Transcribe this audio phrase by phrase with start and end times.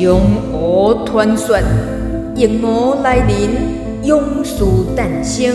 [0.00, 0.18] 江
[0.50, 1.58] 湖传说，
[2.34, 3.50] 疫魔来临，
[4.02, 4.64] 勇士
[4.96, 5.54] 诞生。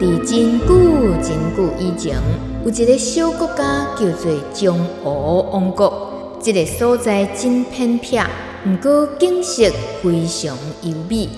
[0.00, 2.16] 伫真久真久以前，
[2.64, 6.38] 有一个小国家叫做中俄王国。
[6.40, 8.18] 这个所在真偏僻，
[8.64, 9.70] 不过景色
[10.02, 11.28] 非常优美。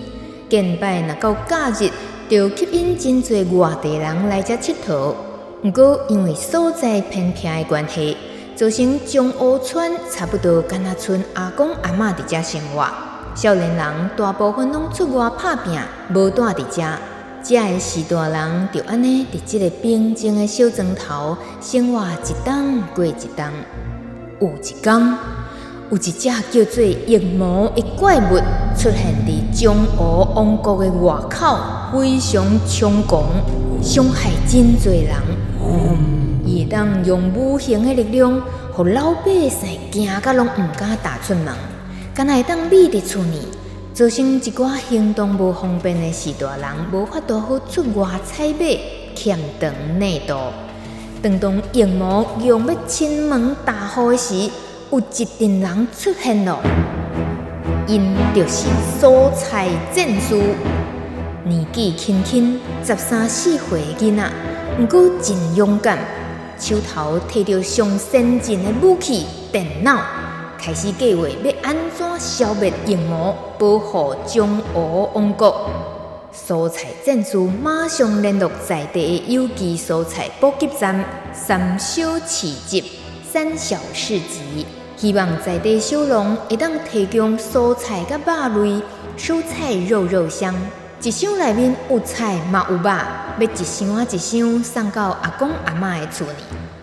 [0.48, 1.91] 近摆若到假日，
[2.28, 5.12] 就吸引真侪外地人来这佚佗。
[5.60, 8.16] 不过因为所在偏僻的关系，
[8.56, 12.86] 造成江湖村差不多敢若剩阿公阿嬷伫遮生活，
[13.34, 15.77] 少年人大部分拢出外打拼，
[16.14, 16.82] 无住伫遮。
[17.42, 23.44] 遮个时大人就安尼伫这个平静的小庄头生活一冬过一冬。
[24.41, 25.14] 有一天，
[25.91, 28.36] 有一只叫做疫魔的怪物
[28.78, 31.58] 出现伫江湖王国的外口，
[31.92, 33.25] 非常猖狂，
[33.82, 36.13] 伤害真侪人。
[36.70, 41.54] 当用无形的力量，互老百姓惊甲拢毋敢踏出门，
[42.14, 43.38] 敢会当覕伫厝内，
[43.92, 48.78] 造成一寡行动无方便的士大人无法度好出外采买，
[49.14, 50.36] 欠长内度。
[51.22, 54.50] 当当疫魔用要亲门踏户的时，
[54.90, 56.58] 有一群人出现了，
[57.86, 58.66] 因就是
[59.00, 60.34] 蔬菜战士，
[61.44, 64.30] 年纪轻轻十三四岁的囡仔，
[64.80, 65.98] 毋过真勇敢。
[66.59, 70.00] 手头提着上先进的武器、电脑，
[70.59, 75.69] 开始计划要安怎消灭疫魔，保护江湖王国。
[76.32, 82.82] 蔬菜战士马上联络在地的有机蔬菜补给站、三小市集、
[83.31, 84.66] 三小市集，
[84.97, 88.82] 希望在地小农会当提供蔬菜甲肉类，
[89.16, 90.54] 蔬菜肉肉香，
[91.04, 96.32] 一箱内面有菜嘛有肉，要一箱啊一箱送到阿公阿嬷的厝里，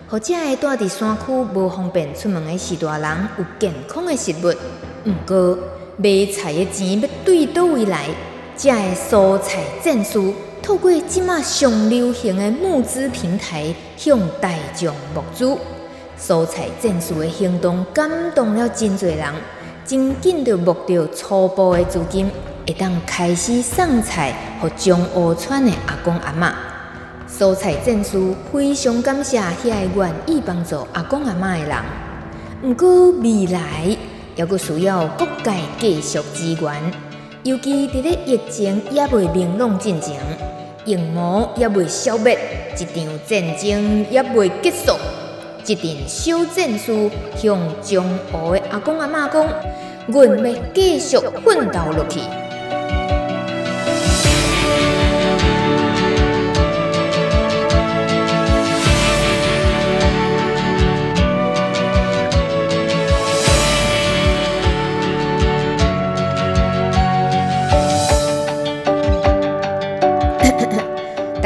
[0.08, 4.54] 或者会住伫山区无方便出门的士大人有健康的食物。
[5.06, 5.58] 毋过
[5.96, 8.04] 买菜的钱要对倒位来？
[8.56, 10.20] 这个蔬菜战士
[10.62, 15.58] 透过即马上流行的募资平台向大众募资。
[16.16, 19.34] 蔬菜战士的行动感动了真侪人，
[19.84, 22.30] 真紧就募到初步的资金。
[22.66, 26.52] 会当开始送菜给江湖村的阿公阿嬷，
[27.28, 28.18] 蔬菜战士
[28.52, 31.76] 非常感谢遐个愿意帮助阿公阿嬷的人。
[32.62, 33.60] 毋过未来
[34.36, 36.92] 还阁需要各界继续支援，
[37.42, 40.20] 尤其伫咧疫情也未明朗进前，
[40.84, 42.38] 疫魔也未消灭，
[42.76, 44.92] 一场战争也未结束。
[45.64, 49.46] 一阵小战士向江湖的阿公阿嬷讲
[50.06, 52.20] ：“阮要继续奋斗落去。”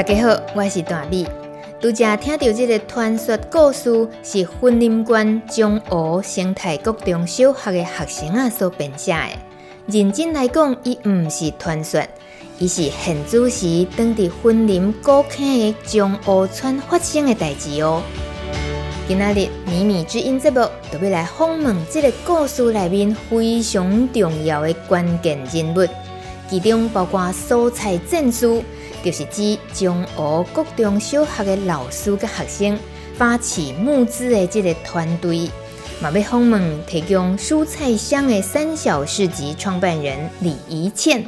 [0.07, 1.27] 家好，我是大米。
[1.81, 9.19] 拄则听到这个传说故事，是云林县江湖生态国中小学的学生啊所编写的。
[9.89, 12.01] 认真来讲，伊毋是传说，
[12.61, 18.01] 伊是现主时当伫云林古坑的江湖村发生的代志哦。
[19.09, 25.85] 今仔日米米之音节目，就要来访问这个故事里面非常重要的关键人物，
[26.49, 28.63] 其中包括蔬菜证书。
[29.07, 32.77] 就是指江湖国中小学的老师甲学生
[33.17, 35.49] 发起募资的这个团队，
[36.01, 41.25] 嘛要访问提供蔬菜箱的三小市集创办人李怡倩。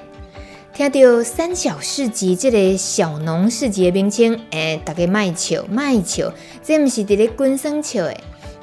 [0.75, 6.33] 听到三小市集这个小农市集的名称，诶、大家卖笑卖笑，
[6.65, 8.17] 这毋是伫咧观赏笑的。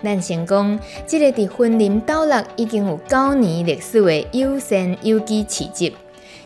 [0.03, 0.77] 咱先讲，
[1.07, 5.95] 这个伫云林斗六已经有九年历史的优先有机市集。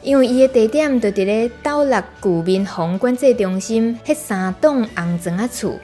[0.02, 5.78] 因为伊的地点就伫咧斗六古民风管制中心迄三栋红砖仔厝，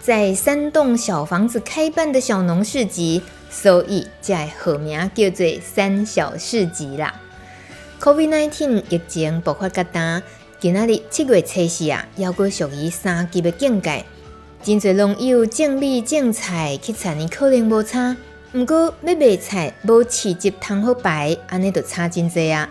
[0.00, 7.14] 在三栋小房子开办的小农市集，所以才会号名叫做三小市集啦。
[8.00, 10.22] COVID-19 疫情爆发较大，
[10.58, 14.06] 今仔日七月初四啊，犹阁属于三级的警戒，
[14.62, 18.16] 真侪农友种米种菜去田里可能无差，
[18.54, 22.66] 毋过要卖菜无市集通好摆，安尼就差真侪啊。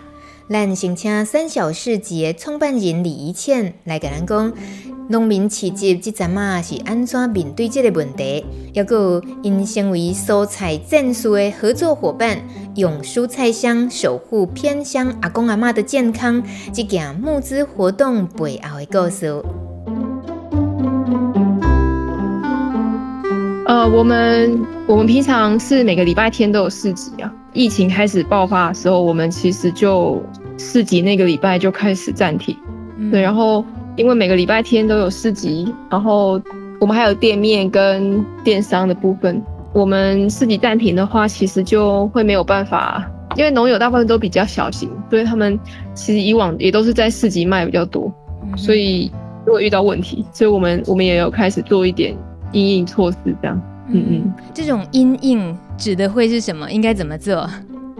[0.52, 4.52] 咱先请三小市集的创办人李怡倩来甲咱讲，
[5.08, 12.36] 农民市集即阵啊是安怎面对这个问题，犹阁因身为蔬菜战士的合作伙伴。
[12.74, 16.42] 用蔬菜箱守护偏乡阿公阿妈的健康，
[16.72, 19.26] 这件募资活动背后的故事。
[23.66, 27.32] 呃，我们我们平常是每个礼拜天都有市集啊。
[27.52, 30.22] 疫情开始爆发的时候，我们其实就
[30.58, 32.56] 市集那个礼拜就开始暂停。
[32.98, 33.64] 嗯、对，然后
[33.96, 36.40] 因为每个礼拜天都有市集，然后
[36.80, 39.42] 我们还有店面跟电商的部分。
[39.72, 45.58] 我们市集暂停的话，其实就会没有办法，因为农友大部分都比较小型，所以他们
[45.94, 48.12] 其实以往也都是在市集卖比较多，
[48.42, 49.10] 嗯、所以
[49.46, 52.16] 如果遇到问题，所以我们我们也有开始做一点
[52.52, 53.62] 应应措施，这样。
[53.92, 56.70] 嗯嗯，这种阴影指的会是什么？
[56.70, 57.48] 应该怎么做？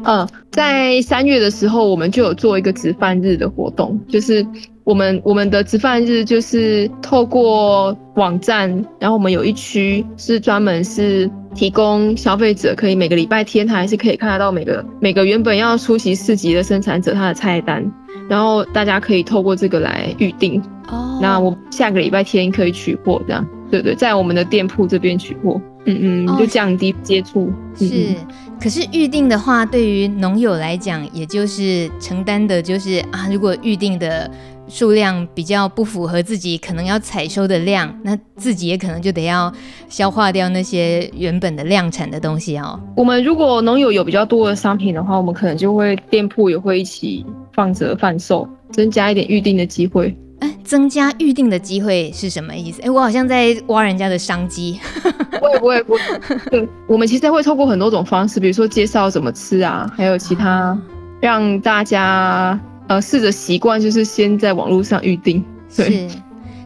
[0.05, 4.47] 嗯，在三月的时候，我们就有做一个直贩日的活动，就是
[4.85, 17.85] 我们我们的直贩日就是透过网站，然后我们有一区是专门是提供消费者可以每个礼拜天，他还是可以看得到每个每个原本要出席市集的生产者他的菜单，
[18.27, 20.63] 然后大家可以透过这个来预定。
[20.89, 25.61] 哦，那我下个礼拜天可以取货，这样对对，在我们的店铺这边取货。
[25.87, 27.47] 嗯嗯，就降低接触。
[27.47, 28.17] 哦、是，嗯、
[28.61, 34.31] 可是预定的话，对于农友来讲，也就是承担的就是啊，如果预定的
[34.69, 39.51] 数量比较不符合自己可能要采收的量，那自己也可能就得要
[39.89, 42.79] 消化掉那些原本的量产的东西哦。
[42.95, 47.25] 我们如果农友有比较多的商品的话，我们可能就会店铺也会一起
[47.55, 50.15] 放着贩售，增加一点预定的机会。
[50.41, 52.83] 哎，增加预定的机会是什么意思？
[52.83, 54.81] 哎，我好像在挖人家的商机。
[55.31, 56.01] 不会不会不会，
[56.51, 60.79] 对，我们其实会透过很多种方式，比如说介绍怎么吃啊，还有其他
[61.21, 62.59] 让大家
[62.89, 65.45] 呃试着习惯，就是先在网络上预定。
[65.75, 66.09] 对。
[66.09, 66.17] 是。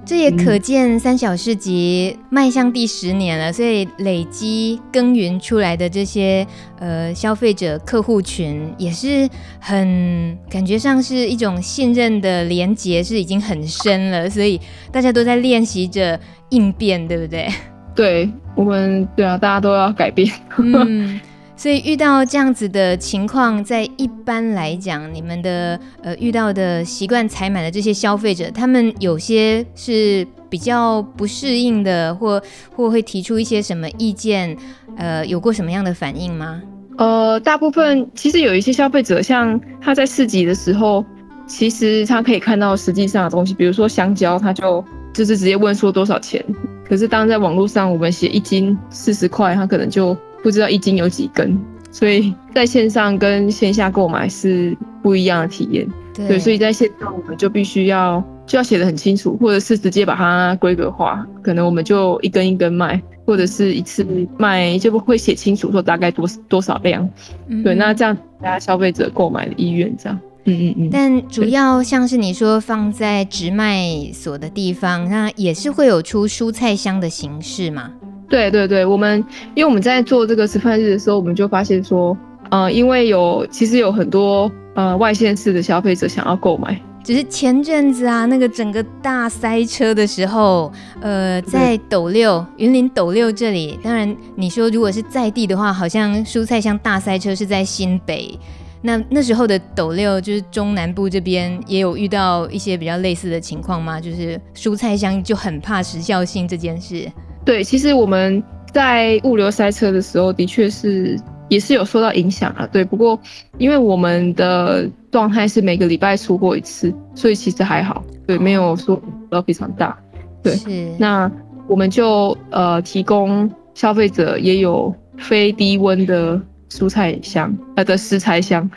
[0.06, 6.46] 这也可见三小市集迈向第十年了，所以累积耕耘出来的这些
[6.78, 9.26] 呃消费者客户群，也是
[9.58, 14.60] 很感觉上是一种信任的连结，是已经很深了，所以
[14.92, 16.20] 大家都在练习着
[16.50, 17.48] 应变，对不对？
[17.94, 20.30] 对，我们对啊，大家都要改变。
[20.58, 21.18] 嗯
[21.56, 32.42] 所以遇到这样子的情况，在一般来讲，你们的呃遇到的习惯采买的这些消费者，他们有些是比较不适应的，或
[32.74, 34.56] 或会提出一些什么意见，
[34.96, 36.60] 呃，有过什么样的反应吗？
[36.98, 41.04] 呃，大部分其实有一些消费者，像他在市集的时候，
[41.46, 46.44] 其实他可以看到实际上的东西，比如说香蕉，他就就是直接问说多少钱，
[46.84, 50.16] 可是当在网络上我们写一斤四十块，他可能就。
[50.44, 51.58] 不知道一斤有几根，
[51.90, 55.88] 所以在线上跟线下购买是不一样的体验。
[56.12, 64.06] 对，对，所以在线上我们就必须要就要写的很清楚，或者是直接把它规格化，可能我们就一根一根卖，或者是一次
[64.38, 67.08] 卖就不会写清楚说大概多多少量。
[67.48, 70.20] 嗯、对，那这样大家消费者购买的意愿这样。
[70.44, 70.90] 嗯嗯嗯。
[70.92, 77.90] 但主要像是你说放在直卖所的地方，那也是会有出蔬菜箱的形式嘛？
[78.34, 79.24] 对对对，我们
[79.54, 82.18] 因为我们在做这个直贩日的时候，我们就发现说，
[82.50, 98.36] 呃，因为有其实有很多呃外县市的消费者想要购买，只是前阵子啊，那个整个大塞车的时候，呃，在斗六云林斗六这里，当然你说如果是在地的话，好像蔬菜箱大塞车是在新北，
[98.82, 104.00] 那那时候的斗六就是中南部这边也有遇到一些比较类似的情况吗？
[104.00, 107.08] 就是蔬菜箱就很怕时效性这件事。
[107.44, 112.66] 对，其实我们在物流塞车的时候，的确是也是有受到影响啊。
[112.72, 113.20] 对，不过
[113.58, 118.98] 因为我们的状态是每个礼拜出货一次，所以其实还好，对，没有说
[119.28, 119.94] 到非常大。
[120.42, 120.90] 对，是。
[120.98, 121.30] 那
[121.68, 128.68] 我们就呃提供消费者也有非低温的蔬菜箱，呃的食材箱，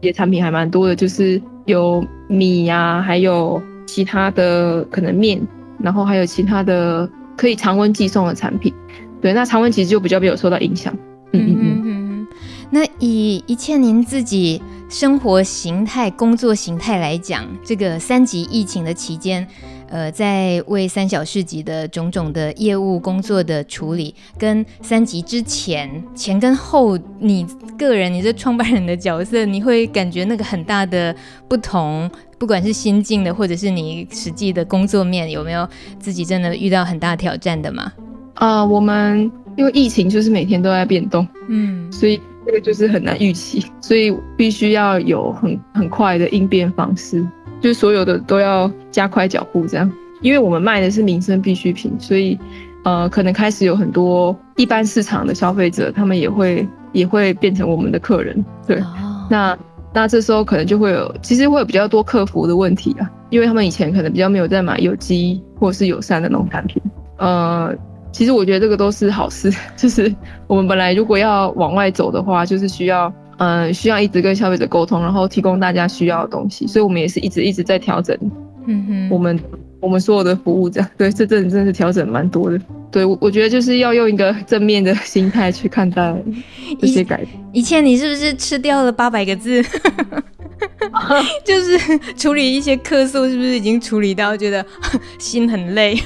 [0.00, 5.40] 也产品还蛮多的，就是有米呀、啊，还有其他的可能面，
[5.78, 7.06] 然后还有其他的。
[7.36, 8.72] 可以常温寄送的产品，
[9.20, 10.94] 对，那常温其实就比较没有受到影响。
[11.32, 12.26] 嗯嗯嗯嗯。
[12.70, 19.46] 那以一切您自己生活形态、工作形态来讲，这个三级疫情的期间，
[19.88, 27.46] 呃，在为三小市集的种种的业务工作的处理，跟三级之前前跟后，你
[27.78, 31.14] 个人你这创办人的角色，你会感觉那个很大的
[31.48, 32.10] 不同。
[32.44, 35.66] 不管是心境的，或者是你实际的工作面，有没有
[35.98, 37.90] 自己真的遇到很大挑战的吗？
[38.34, 47.26] 啊、呃，我们因为疫情就是每天都在变动，嗯，所以这个就是很难预期，所以必须要有很很快的应变方式，
[47.62, 49.90] 就是所有的都要加快脚步这样。
[50.20, 52.38] 因为我们卖的是民生必需品，所以
[52.84, 59.58] 呃，可能开始有很多一般市场的消费者，他们也会也会变成我们的客人，对，哦、那。
[59.94, 66.82] 那这时候可能就会有，其实会有比较多客服的问题啊，因为他们以前可能比较没有在买有机或是友善的农产品。
[67.16, 67.72] 呃，
[68.10, 70.12] 其实我觉得这个都是好事， 就是
[70.48, 78.18] 我们本来如果要往外走的话，就是需要，嗯，需要一直跟消费者沟通，然后提供大家需要的东西，所以我们也是一直一直在调整，
[78.66, 79.38] 嗯哼，我们
[79.84, 82.58] 我们所有的服务这样，对，这真的真的是调整蛮多的。
[82.90, 86.16] 对，我我觉得就是要用一个正面的心态去看待
[86.80, 87.28] 这些改变。
[87.52, 89.62] 以前你是不是吃掉了八百个字？
[91.44, 94.64] 就是处理一些客诉，是不是已经处理到觉得
[95.20, 95.98] 心很累？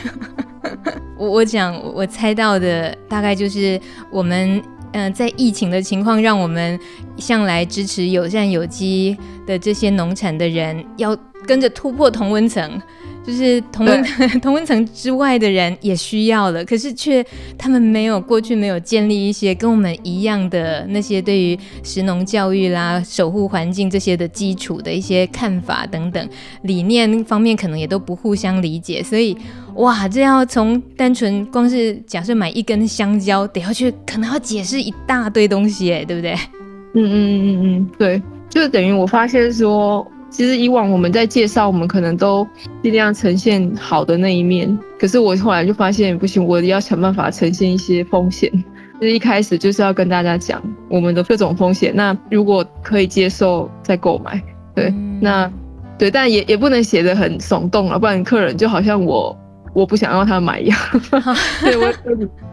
[1.16, 3.80] 我我讲，我猜到的大概就是
[4.10, 4.60] 我们
[4.92, 6.78] 嗯、呃，在疫情的情况，让我们
[7.16, 9.16] 向来支持友善有机
[9.46, 11.16] 的这些农产的人，要
[11.46, 12.80] 跟着突破同温层。
[13.28, 14.02] 就是同温
[14.40, 17.22] 同温层之外的人也需要了，可是却
[17.58, 26.26] 他们没有过去没有建立一些跟我们一样的那些对于食农教育啦、守护环境这些的基础的一些看法等等
[26.62, 29.02] 理念方面，可能也都不互相理解。
[29.02, 29.36] 所以
[29.74, 36.32] 哇，这要从单纯光是假设买一根香蕉，得要去可能要解释一大堆东西，哎，对不对？
[36.94, 40.10] 嗯嗯嗯嗯嗯，对，就等于我发现说。
[40.30, 42.46] 其实以往我们在介绍，我们可能都
[42.82, 44.78] 尽量呈现好的那一面。
[44.98, 48.52] 可是我后来就发现不行，我要想办法呈现一些风险。
[49.00, 51.92] 就是一开始就是要跟大家讲我们的各种风险。
[51.94, 54.42] 那如果可以接受再购买，
[54.74, 55.50] 对，嗯、那
[55.96, 59.36] 对，但也也不能写的很耸动了，不然客人就好像我
[59.72, 60.78] 我不想要他买一样。
[61.22, 61.32] 好
[61.62, 61.92] 对我，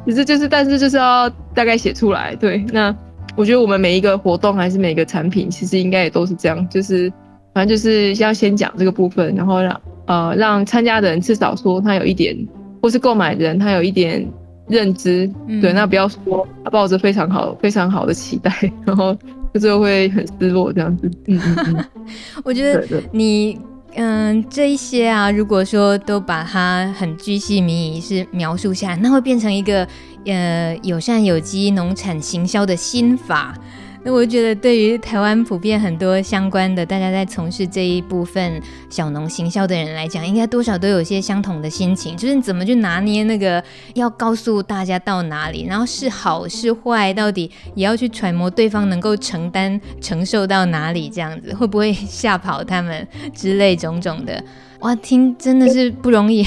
[0.06, 2.36] 其实就是，但是就是要大概写出来。
[2.36, 2.96] 对，那
[3.36, 7.12] 我觉得我们每一个活动还是每一个产品，其实应该也都是这样，就是。
[7.56, 12.36] 反正就是要先讲这个部分，然后让呃让参加的人至少说他有一点，
[12.82, 14.30] 或是购买的人他有一点
[14.68, 18.52] 认知，嗯、对，那不要说他抱着非常好非常好的期待，
[18.86, 19.18] 然后
[19.54, 21.10] 就最后会很失落这样子。
[21.28, 21.86] 嗯嗯嗯，
[22.44, 23.58] 我觉得你
[23.94, 29.88] 嗯、呃、这一些啊，如果说都把它很具细靡遗是描述下来，那会变成一个
[30.26, 33.58] 呃友善有机农产行销的心法。
[34.06, 43.64] 那我觉得，对于台湾普遍很多相关的大家在从事这一部分小农行销的人来讲，应该多少都有些相同的心情，就是你怎么去拿捏那个
[43.96, 54.40] 要告诉大家到哪里，然后是好是坏，到底也要去揣摩对方能够承担承受到哪里，这样子会不会 吓跑他们之类种种的。
[54.82, 56.46] 哇，听真的是不容易。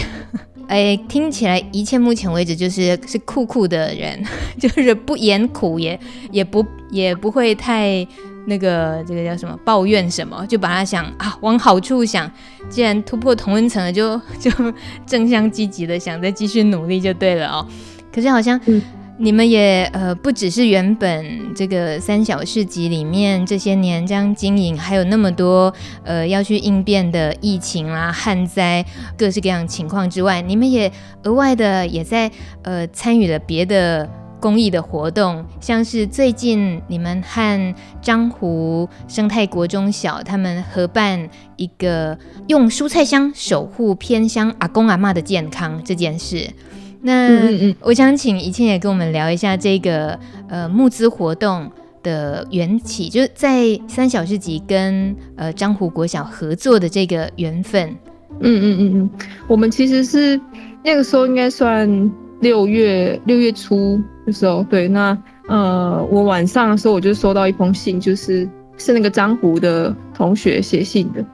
[0.68, 4.22] 哎，听起来一切目前为止就是是酷酷的人，
[4.60, 5.98] 就是不言苦也
[6.30, 8.06] 也不也不会太
[8.46, 12.30] 那个这个叫什么抱怨什么，就把他想啊往好处想，
[12.68, 14.50] 既然突破同温层了，就 就
[15.06, 17.66] 正向积极的想再继续努力就对了哦。
[18.12, 18.60] 可是好像。
[19.20, 28.84] 你们也呃不只是原本这个三小市集里面这些年这样经营，还有那么多呃要去应变的疫情啦、旱灾
[29.16, 30.90] 各式各样情况之外，你们也
[31.24, 32.30] 额外的也在
[32.62, 34.08] 呃参与了别的
[34.40, 46.48] 公益的活动，像是最近你们和樟湖生态国中小他们合办一个用蔬菜箱守护偏乡阿公阿嬷的健康这件事。
[47.00, 51.70] 那嗯嗯，我想请怡倩也跟我们聊一下这个呃募资活动
[52.02, 57.88] 的缘起，就是在三小时集跟呃樟湖国小合作的这个缘分。
[58.40, 59.10] 嗯嗯嗯嗯，
[59.46, 60.40] 我们其实是
[60.84, 61.88] 那个时候应该算
[62.40, 65.16] 六月六月初的时候，对，那
[65.48, 71.24] 呃我晚上的时候我就收到一封信，就是是那个樟湖的同学写信的，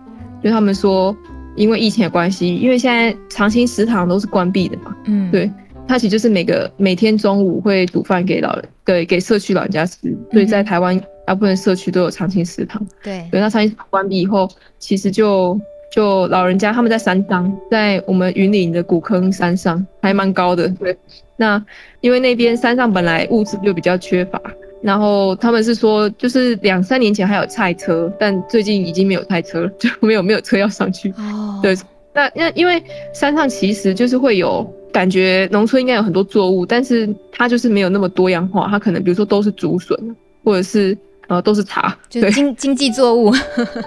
[0.42, 1.16] 就他们说。
[1.56, 5.50] 因为疫情的关系，因为现在长青食堂都是关闭的嘛，嗯，对，
[5.86, 9.98] 它其实就是每个每天中午会煮饭给老人，给给社区老人家吃，
[10.32, 15.58] 所以在台湾大部分社区都有长青食堂，对，对，那长青食堂关闭以后，其实就
[15.92, 20.96] 就老人家他们在山上，在我们云林的古坑山上还蛮高的，对，
[21.36, 21.64] 那
[22.00, 24.40] 因为那边山上本来物资就比较缺乏。
[24.84, 31.08] 然后他们是说，就是两三年前还有菜车，但最近已经没有菜车了，就没有没有车要上去。
[31.12, 31.74] 哦，对，
[32.12, 32.82] 那那因为
[33.14, 34.62] 山上其实就是会有
[34.92, 39.98] 感觉，农村应该有很多作物，但是它就是没有那么多样化，它可能比如说都是竹笋，
[40.44, 40.94] 或者是
[41.28, 43.32] 呃都是茶，就是经经济作物，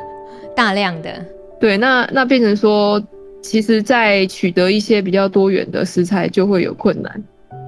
[0.55, 1.23] 大量的。
[1.59, 2.99] 对，那那变成说，
[3.43, 7.23] 其实，在取得一些比较多元的食材就会有困难。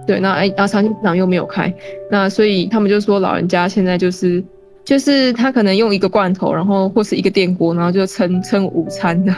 [0.08, 1.72] 对，那哎，然后，长青市场又没有开，
[2.10, 4.44] 那所以他们就说，老人家现在就是，
[4.84, 9.32] 就是他可能用一个罐头，然后或是一个电锅，然后就撑撑午餐的，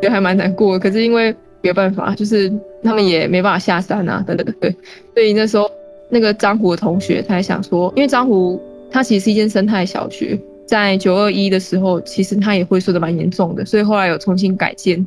[0.00, 0.78] 就还蛮难过的。
[0.78, 1.32] 可是因为
[1.62, 4.52] 没有办法，就是他们也没办法下山啊，等等的。
[4.60, 4.70] 对，
[5.14, 5.68] 所以那时候
[6.08, 15.04] 那个张湖的同学他还想说，因为张湖它其实是一间生态小学，在九二一的时候，其实它也会受的蛮严重的，所以后来有重新改建，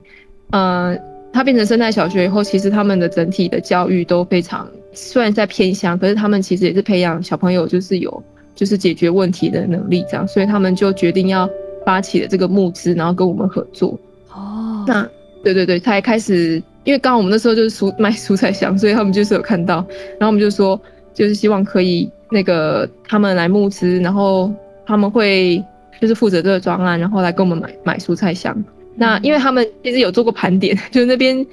[0.51, 0.97] 呃。
[1.33, 8.23] 它变成生态小学以后，其实他们的整体的教育都非常，虽然在偏乡，可是他们其实也是培养小朋友，就是有
[8.55, 11.47] 就是解决问题的能力这样，所以他们就决定要
[11.85, 13.97] 发起了这个募资，然后跟我们合作。
[14.33, 15.07] 哦，那
[15.43, 19.85] 对对对，他还开始，因为刚刚我们那时候就是蔬 卖蔬菜箱，所以他们就是有看到，
[20.19, 20.79] 然后我们就说，
[21.13, 24.51] 就是希望可以那个他们来募资，然后
[24.85, 25.63] 他们会
[26.01, 28.63] 就是负责这个专案，然后来跟我们买买蔬菜箱。
[28.95, 31.45] 那因为他们其实有做过盘点， 就是那边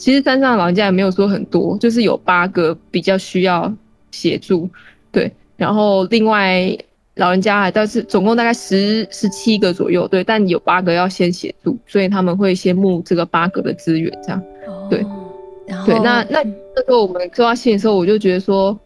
[0.00, 3.70] 其实山上的老人家也没有说很多，就是有八个比较需要
[4.10, 4.66] 协助，
[5.12, 6.74] 对，然后另外
[7.16, 14.42] 老人家还倒是总共大概十十七个左右，对，但有八个要先协助，所以他们会先募这个八个的资源，这样，
[14.88, 15.04] 对，
[15.66, 16.42] 然后对，那那
[16.74, 18.76] 那时候我们收到信的时候，我就觉得说，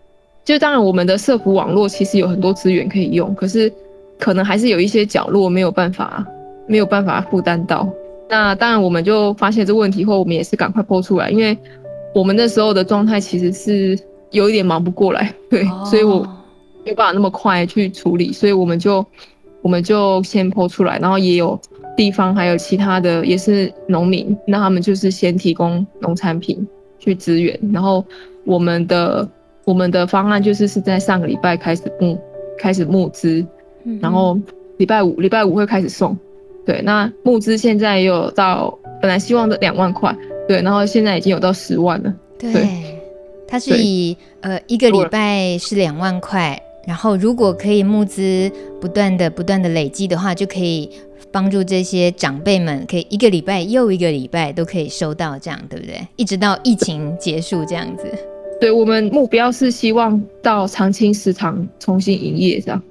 [0.44, 3.72] 就当然我们的社福网络其实有很多资源可以用，可是
[4.18, 6.26] 可能还是有一些角落没有办法
[6.66, 7.88] 没有办法负担到。
[8.28, 11.56] 那当然，我们就发现这问题后，我们也是赶快 po 出来，因为
[12.14, 13.98] 我们那时候的状态其实是
[14.30, 16.20] 有一点忙不过来，对，哦、所以我
[16.84, 19.04] 没有办法那么快去处理，所以我们就
[19.62, 21.60] 我们就先 po 出来，然后也有
[21.96, 26.66] 地方还有其他的也是农民，那他们就是先提供农产品
[26.98, 28.04] 去支援，然后
[28.44, 29.28] 我们的
[29.64, 32.18] 我们的方案就是是在上个礼拜开始募
[32.58, 33.46] 开始募资，
[34.00, 34.38] 然后
[34.78, 36.16] 礼拜五礼拜五会开始送。
[36.66, 40.16] 对，那募资现在也有到，本来希望的两万块，
[40.48, 42.14] 对，然后现在已经有到十万了。
[42.38, 42.68] 对，对
[43.46, 48.50] 它是以呃一个礼拜是两万块，然后如果可以募资
[48.80, 50.90] 不断的不断的累积的话，就可以
[51.30, 55.96] 帮助这些长辈们，可以一个礼拜又一个礼拜都可以收到，这样对不对？
[56.16, 58.04] 一直到疫情结束这样子。
[58.60, 62.82] 对，我们目标是希望到长青市场重新营业这样，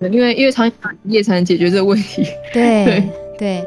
[0.00, 2.24] 因为因为长青营业才能解决这个问题。
[2.52, 2.84] 对。
[2.84, 3.02] 对
[3.38, 3.64] 对，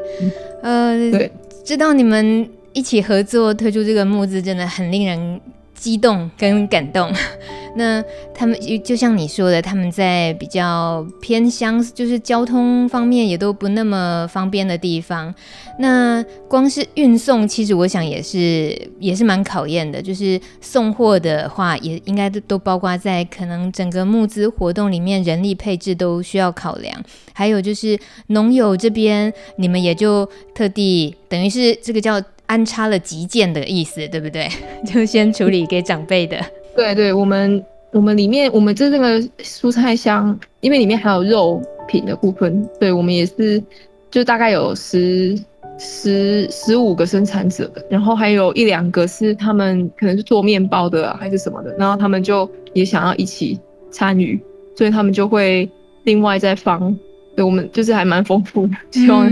[0.62, 1.30] 呃，对，
[1.64, 5.40] 知道你们一起合作推出这个募资，真的很令人
[5.76, 7.12] 激动跟感动。
[7.78, 8.02] 那
[8.34, 15.34] 他们就像你说的，他们在比较偏乡，就是交通方面也都不那么方便的地方。
[15.78, 20.00] 那光是运送，其实我想也是也是蛮考验的。
[20.00, 26.98] 就是送货的话，也应该都都包括在可能整个募资活动里面，人力配置都需要考量。
[27.34, 34.48] 还有就是农友这边，你们也就特地等于是这个叫安插了急件的意思，对不对？
[34.86, 36.38] 就先处理给长辈的。
[36.74, 43.62] 对对，我们我们里面我们这这个蔬菜箱，因为里面还有肉品的部分，对我们也是
[44.10, 45.38] 就大概有十
[45.78, 53.58] 十十五个生产者，然后还有一两个是他们可能是做面包的啊，还是什么的，然后他们就也想要一起
[53.90, 54.38] 参与，
[54.76, 55.68] 所以他们就会
[56.04, 56.96] 另外再放。
[57.34, 59.30] 对，我们就是还蛮丰富的，希望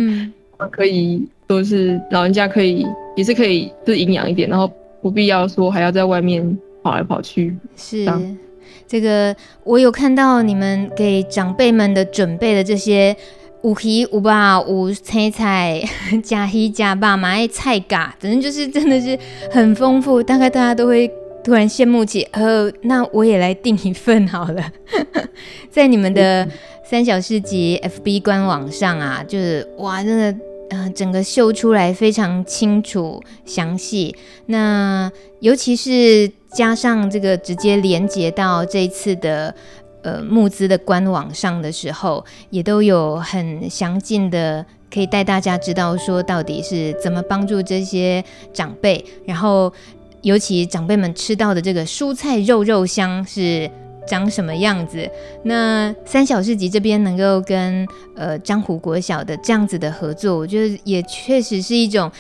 [0.71, 6.59] 可以都是老人家可以也是可以就是营养一点，然后不必要说还要在外面。
[6.85, 8.05] 跑来跑去是
[8.87, 13.17] 这个，我有看到你们给长辈们的准备的这些
[13.63, 15.83] 五鱼五爸五青菜
[16.23, 19.19] 加鱼加爸买爱菜嘎，反正就是真的是
[19.51, 21.11] 很丰富，大概大家都会
[21.43, 24.63] 突然羡慕起，呃，那我也来订一份好了，
[25.73, 26.47] 在你们的
[26.85, 30.39] 三小市集 FB 官网上啊，就是哇，真的。
[30.71, 39.55] 呃，整个秀出来非常清楚详细，那尤其是加上这个直接连接到这一次的
[40.03, 49.73] 呃募资的官网上的时候，也都有很详尽的可以带大家知道说到底是怎么帮助这些长辈，然后
[50.23, 53.71] 尤其长辈们吃到的这个蔬菜肉肉香是。
[54.07, 55.09] 长什么样子？
[55.45, 57.87] 那三小市集这边能够跟
[58.17, 62.11] 呃江湖国小的这样子的合作，我觉得也确实是一种。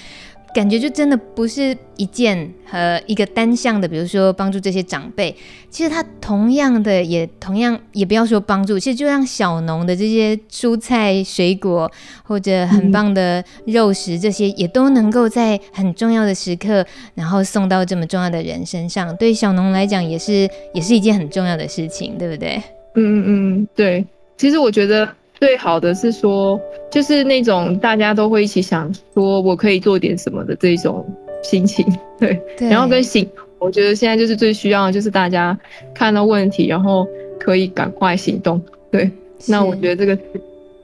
[0.55, 5.35] 感觉就真的不是一件和一个单向的，比如说帮助这些长辈，
[5.69, 11.90] 其实他同样的也同样也不要说帮助，其实就像小农的这些蔬菜水果
[12.23, 22.62] 或者很棒的肉食，这些也都能够在很重要的时刻，然后送到这么重要的人身上，对小农来讲也是也是一件很重要的事情，对不对？
[22.95, 24.07] 嗯嗯嗯，对。
[24.37, 25.09] 其实我觉得
[25.40, 31.05] 最好的是说，就是那种大家都会一起想说我可以做点什么的这种
[31.42, 31.85] 心情，
[32.18, 32.40] 对。
[32.57, 32.68] 对。
[32.68, 35.59] 然后跟行，我觉得现在就是最需要的就是大家
[35.92, 37.07] 看到问题，然后
[37.38, 38.62] 可以赶快行动。
[38.90, 39.11] 对。
[39.47, 40.40] 那我觉得这个是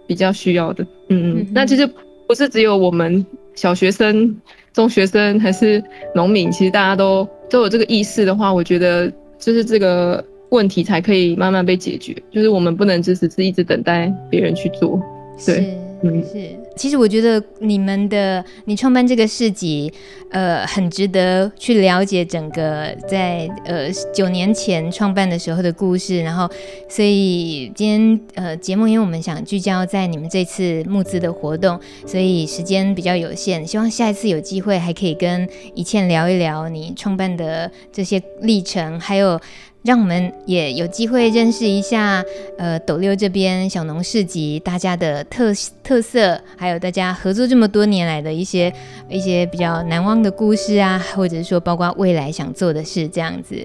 [0.07, 0.85] 比较需要的。
[1.09, 1.47] 嗯嗯。
[1.55, 1.89] 那其实
[2.27, 4.37] 不是只有我们小学生、
[4.73, 5.83] 中学生还是
[6.15, 10.23] 农民，其实大家都都有这个意识的话，我觉得就是这个。
[10.51, 15.01] 问题才可以慢慢被解决，就是我们不能只是一直等待别人去做。
[15.45, 16.57] 对，嗯，是。
[16.77, 19.93] 其实我觉得你们的你创办这个市集，
[20.31, 26.23] 呃，很值得去了解整个在呃九年前创办的时候的故事。
[26.23, 26.49] 然后，
[26.89, 33.67] 所以今天呃节目，因为我们想聚焦在你们这次募资的活动，所以时间比较有限。
[33.67, 39.39] 希望下一次有机会还可以跟一倩聊一聊你创办的这些历程，还有。
[39.83, 42.23] 让我们也有机会认识一下，
[42.59, 48.71] 呃，斗六这边小农市集大家的特特色，还有大家合作这么多年来的一些
[49.09, 53.57] 一些比较难忘的故事啊，或者是说包括未来想做的事这样子。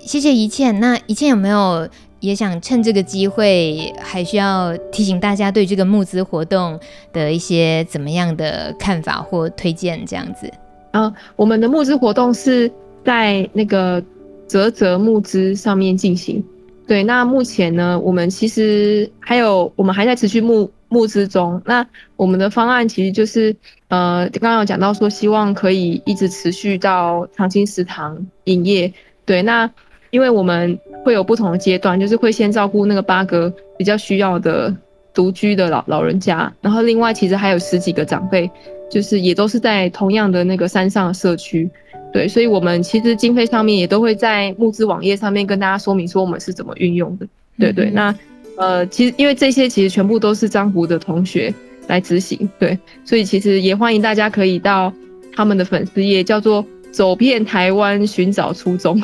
[0.00, 0.80] 谢谢一倩。
[0.80, 6.78] 那一倩有没有也想趁这个机会，还需要提醒大家对这个募资活动
[7.12, 10.52] 的一些怎么样的看法或推荐这样子？
[10.90, 12.68] 啊，我们的募资活动是
[13.04, 14.02] 在那个。
[14.48, 16.42] 啧啧募资上面进行，
[16.86, 21.60] 对，那目前呢，我们其实还有，我们还在持续募募资中。
[21.64, 23.54] 那我们的方案其实就是，
[23.88, 28.92] 呃，刚刚有讲到说，希望可以一直持续到长青食堂营业。
[29.24, 29.68] 对，那
[30.10, 34.72] 因为我们会有不同的阶段，就是会先照顾那个八个比较需要的
[35.12, 38.48] 独居的老老人家，然后另外其实还有十几个长辈，
[38.88, 41.68] 就是也都是在同样的那个山上的社区。
[42.16, 47.26] 对，所以我们其实经费上面也都会在募资网页上面跟大家说明说我们是怎么运用的。
[47.58, 48.14] 对对，那
[48.56, 51.52] 呃，其实因为这些其实全部都是张湖的同学
[51.88, 54.90] 来执行，对，所以其实也欢迎大家可以到
[55.34, 58.98] 他们的粉丝页，叫做“走遍台湾寻找初衷”，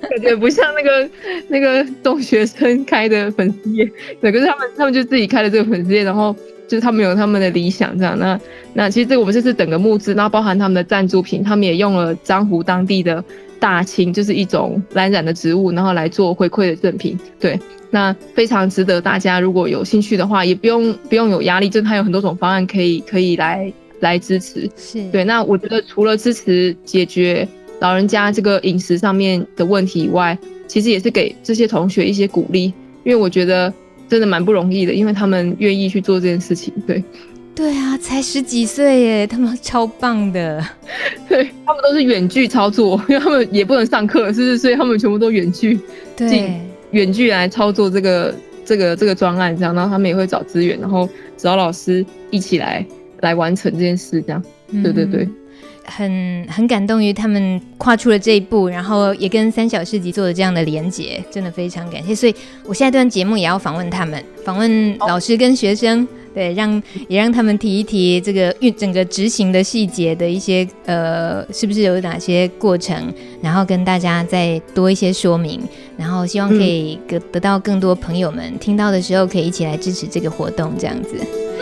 [0.00, 1.10] 感觉不像那个
[1.48, 3.86] 那个中学生开的粉丝页，
[4.22, 6.34] 对，可是他们他们就自己开了这个粉丝页，然后。
[6.72, 8.18] 就是他们有他们的理想，这样。
[8.18, 8.40] 那
[8.72, 13.22] 那其实这个我们这是整个募资，然后包含他们的赞助品，他们也用了漳湖当地的
[13.60, 17.18] 大青，就是一种蓝染的植物，然后来做回馈的赠品。
[17.38, 24.66] 对，那非常值得大家如果有兴趣的话，也不用不用有压力，就是它有很多种方案可以可以来来支持。
[24.78, 25.24] 是对。
[25.24, 27.46] 那我觉得除了支持解决
[27.80, 32.72] 老人家这个饮食上面的问题以外，其实也是给这些同学一些鼓励，
[33.04, 33.70] 因为我觉得。
[34.12, 36.70] 真的蛮不容易的，因为他们愿意去做这件事情。
[36.86, 37.02] 对，
[37.54, 40.62] 对啊，才十几岁耶，他们超棒的。
[41.26, 44.58] 对，他们都是远距操作， 因为他们也不能上课，是不是？
[44.58, 45.80] 所以他们全部都远距，
[46.14, 48.34] 对，远距来操作这个
[48.66, 52.86] 这个这个专案，这样，然后他们也会找资源，然后找老师一起来
[53.22, 54.44] 来完成这件事，这样。
[54.72, 55.26] 嗯、对对对。
[55.84, 62.14] 很很感动于他们跨出了这一步，然后也跟三小市集做了这样的连结，真的非常感谢。
[62.14, 75.60] 所以我下一段节目也要访问他们，访问老师跟学生，对，让也让他们提一提这个运整个执行的细节的一些呃，是不是有哪些过程，然后跟大家再多一些说明，
[75.96, 81.16] 然后希望可以得得到更多朋友们听到的时候，可以一起来支持这个活动，这样子。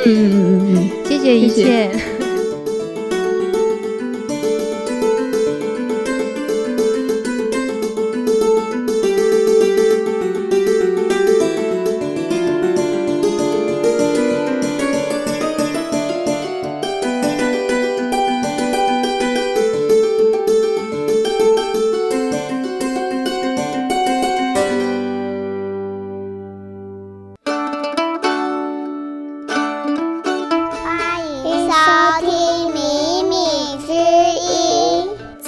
[0.04, 2.19] 嗯嗯嗯嗯，谢谢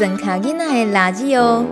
[0.06, 0.42] 宜倩。
[0.92, 1.64] 垃圾哦！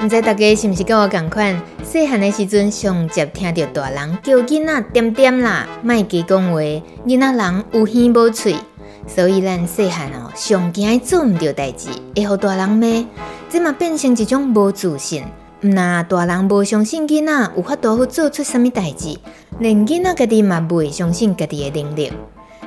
[0.00, 1.60] 唔知大家是不是跟我同款？
[1.84, 6.60] 细汉的时阵，上接听到大人叫囡仔点点啦，卖加讲话，
[7.06, 8.56] 囡仔人有耳无喙，
[9.06, 13.06] 所以咱细汉哦，上惊做唔到代志，会互大人骂，
[13.48, 15.22] 这嘛变成一种无自信。
[15.62, 19.18] 唔那大人无相信囡仔有法度去做出什么代志，
[19.58, 22.12] 连囡仔家己嘛未相信家己的能力。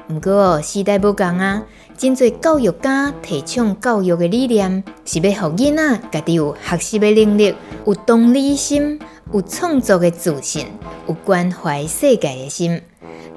[0.07, 1.63] 不过哦时代不同啊。
[2.01, 7.53] 真济教育家提倡教育的理念，是要让囡仔家己有学习的能力，
[7.85, 8.99] 有同理心，
[9.31, 10.65] 有创作的自信，
[11.07, 12.81] 有关怀世界的心。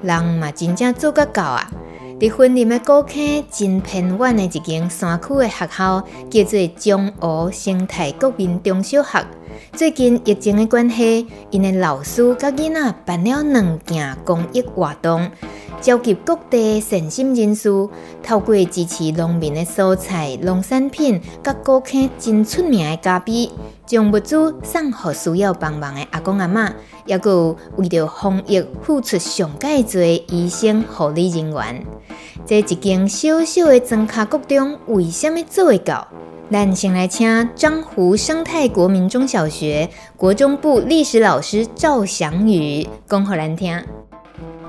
[0.01, 1.69] 人嘛真正做甲到啊！
[2.19, 9.23] 伫云林的古坑真偏远的一间山区的学校，叫做中湖生态国民中小学。
[9.73, 15.29] 最近疫情的关系，因的老师甲囡仔办了两件公益活动，
[15.81, 17.69] 召集各地善心人士，
[18.23, 23.51] 透过支持农民的蔬菜、农产品，甲顾客真出名的咖啡，
[23.85, 26.71] 将物资送予需要帮忙的阿公阿嬷，
[27.05, 31.85] 也有为了防疫付出上盖多医生护理人员。
[32.45, 36.07] 这一间小小的砖卡国中，为什么做会到？
[36.51, 43.83] 咱先来请樟湖生态国民中小学国中部历史老师赵祥宇讲给咱听。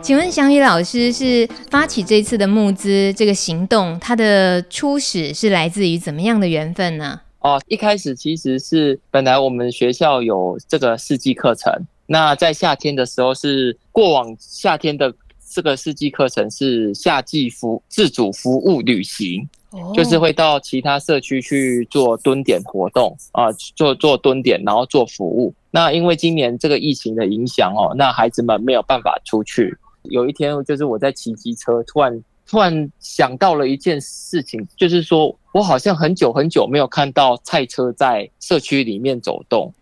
[0.00, 7.20] 请问祥宇老师是发起这次的募资这个行动，它的初始是来自于怎么样的缘分呢？
[7.40, 11.70] 哦，一开始其实是本来我们学校有这个四季课程，
[12.06, 15.12] 那在夏天的时候是过往夏天的。
[15.48, 19.48] 这个四季课程是夏季服自主服务旅行，
[19.94, 25.54] 就是会到其他社区去做蹲点活动啊，做做蹲点，然后做服务。
[25.70, 29.76] 那因为今年这个疫情的影响哦，那孩子们没有办法出去。
[30.02, 39.72] 有一天，就是我在骑机车，突然突然想到了一件事情，就是说我好像很久很久没有看到菜车在社区里面走动。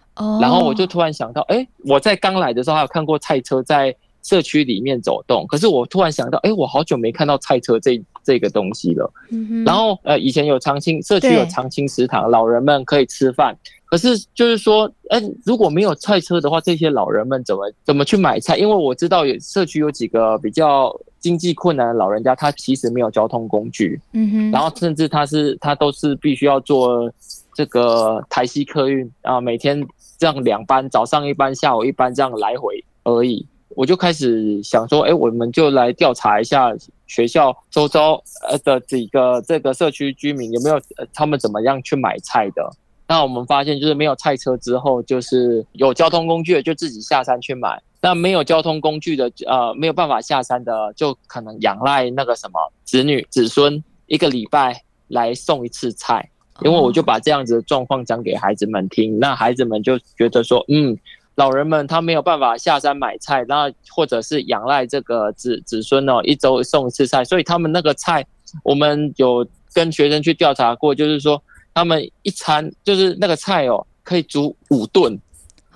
[0.40, 3.94] 然后我就突然想到，哎，我在刚来的时候还有看过菜车在。
[4.24, 9.12] 社区里面走动，可是我突然想到，哎、欸，我好久没看到菜车这这个东西了。
[9.30, 9.62] 嗯。
[9.64, 13.54] 然后呃，以前有长青社区有长青食堂，老人们可以吃饭。
[13.84, 18.56] 可是就是说，哎、欸，如果没有菜车的话，这些老人们怎么怎么去买菜？
[18.56, 24.00] 因为我知道有社区有几个比较经济困难的老人家，他其实没有交通工具。
[24.14, 24.50] 嗯哼。
[24.50, 27.12] 然后甚至他是他都是必须要坐
[27.54, 29.86] 这个台西客运啊，每天
[30.18, 33.46] 这样两班，早上一班，下午一班这样来回而已。
[33.76, 36.74] 我就开始想说，哎，我们就来调查一下
[37.06, 38.14] 学校周遭
[38.48, 40.80] 呃的几个这个社区居民有没有
[41.12, 42.70] 他们怎么样去买菜的。
[43.06, 47.82] 那我们发现就是没有菜车之后，就是有交通工具的就自己下山去买。
[48.00, 56.30] 那没有交通工具的，呃，没有办法下山的，就可能仰赖那个什么子女子孙一个礼拜来送一次菜。
[56.62, 60.96] 因为我就把这样子的状况讲给孩子们听，那孩子们就觉得说，嗯。
[61.36, 68.24] 老人们他没有办法下山买菜，然后或者是仰赖这个子子孙哦，一周送一次菜，所以他们那个菜，
[68.62, 71.42] 我们有跟学生去调查过，就是说
[71.74, 75.18] 他们一餐就是那个菜哦，可以煮五顿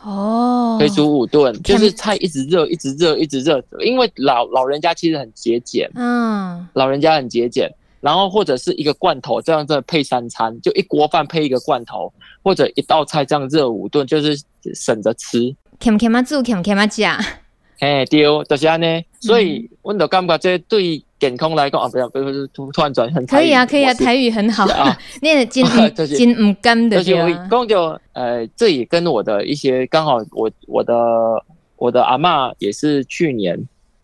[0.03, 7.69] 哦，可以煮五顿，就是菜一直热，一直热，一直热，因为老老人家其实很节俭，嗯，老人家很节俭。
[8.01, 14.39] 然后或者是一个罐头这样子配三餐，就一锅饭配一个罐头，或者一道菜这样热五顿，就是
[14.75, 15.55] 省着吃。
[15.81, 17.03] 欠欠嘛煮，欠欠嘛吃。
[17.81, 18.87] 哎，对，就是这样呢。
[19.21, 24.97] 所以我就感觉这对健康来讲啊，不要不要突突然转很可以啊，可以啊，台 语很好啊。
[25.23, 27.03] 那 真真唔甘的。
[27.03, 30.95] 就是讲就呃，这也跟我的一些刚好我我的
[31.77, 33.57] 我的阿嬷也是去年。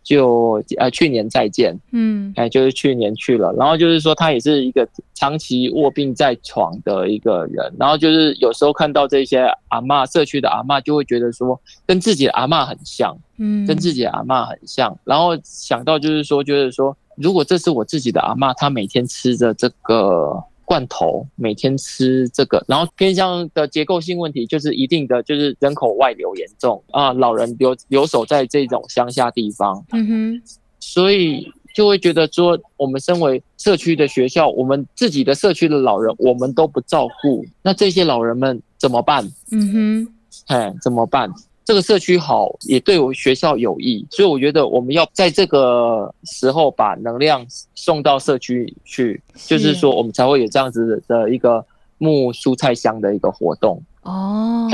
[0.05, 20.45] 就呃去年再见，嗯，哎，就是去年去了，然后就是说他也是一个长期卧病在床的一个人，然后就是有时候看到这些阿嬷社区的阿嬷，就会觉得说跟自己的阿嬷很像，嗯，跟自己的阿嬷很像，然后想到就是说，就是说如果这是我自己的阿嬷，她每天吃着这个。
[20.64, 30.42] 罐头每天吃这个，然后偏向的结构性问题就是一定的，就是人口外流严重啊，老人留留守在这种乡下地方，嗯哼，
[30.81, 39.24] 所以就会觉得说，我们身为社区的学校，我们自己的社区的老人，我们都不照顾，那这些老人们怎么办？
[39.50, 40.09] 嗯哼，
[40.46, 41.31] 哎，怎么办？
[41.64, 51.64] 这个社区好，也对我学校有益，所以我觉得我们要在这个时候把能量送到社区去，就是说我们才会有这样子的一个
[51.96, 53.83] 木蔬菜箱的一个活动。
[54.03, 54.68] 哦，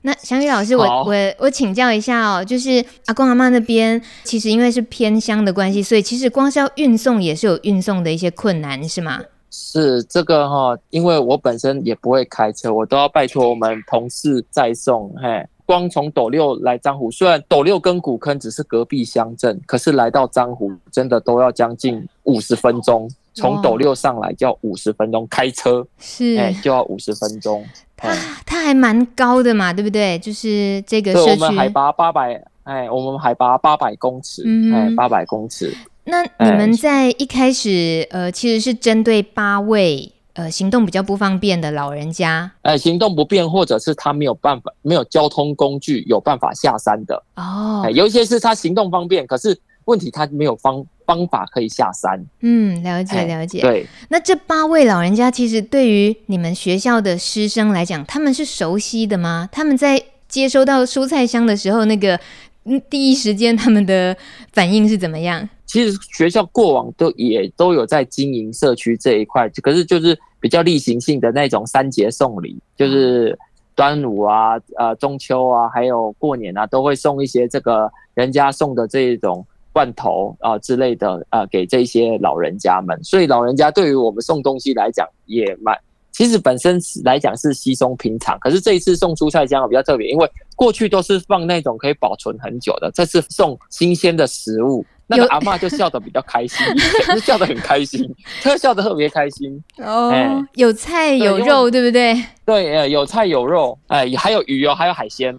[0.00, 9.20] 那祥宇老师，我我我请教一下哦，就是阿公阿妈那边，其实因为是偏乡的关系，所以其实光是要运送也是有运送的一些困难，是吗？
[9.50, 15.46] 是这个哈，因为我本身也不会开车，我都要拜托我们同事再送，嘿。
[15.70, 23.08] 光从斗六来彰湖，虽然斗六跟古坑只是隔壁乡镇，可是来到彰湖真的都要将近五十分钟。
[23.34, 27.64] 从斗六上来就要五十分钟，开车是哎、欸、就要五十分钟。
[27.96, 28.12] 它
[28.44, 30.18] 它还蛮高的嘛，对不对？
[30.18, 34.42] 就是这个社区，我们海拔八百，哎，我们海拔八百公尺，
[34.74, 35.72] 哎，八百公尺。
[36.02, 40.12] 那你们在一开始，呃，其实是针对八位。
[40.40, 47.86] 呃，行动比较不方便的老人家，呃，行动不便，或者是他没有办法，没有交通工具，有办法下山的哦。
[47.92, 52.24] 有一些是他行动方便，可是问题他没有方方法可以下山。
[52.40, 53.60] 嗯，了解了解。
[53.60, 59.46] 对，那这八位老人家其实对于你们学校的师生来讲，他们是熟悉的吗？
[59.52, 62.18] 他们在接收到蔬菜箱的时候，那个
[62.64, 64.16] 嗯，第一时间他们的
[64.54, 65.46] 反应是怎么样？
[65.70, 73.38] 其实学校过往都也都有在经营社区这一块，可是就是比较例行性的那种三节送礼，就是
[73.76, 85.78] 端午啊、呃中秋啊，还有过年啊，都会送一些这个人家送的这种罐头啊、之类的呃给这些老人家们，所以老人家对于我们送东西来讲也蛮。
[86.10, 94.84] 其实本身来讲是稀松平常，可是这一次送蔬菜箱比较特别，因为过去都是放那种可以保存很久的，这次送新鲜的食物。
[95.10, 96.64] 那个阿妈就笑得比较开心，
[97.12, 98.08] 就笑得很开心，
[98.42, 99.60] 她笑得特别开心。
[99.78, 102.16] 哦，欸、有菜有肉，对不对？
[102.46, 105.36] 对，呃，有菜有肉，哎、欸，还有鱼哦，还有海鲜。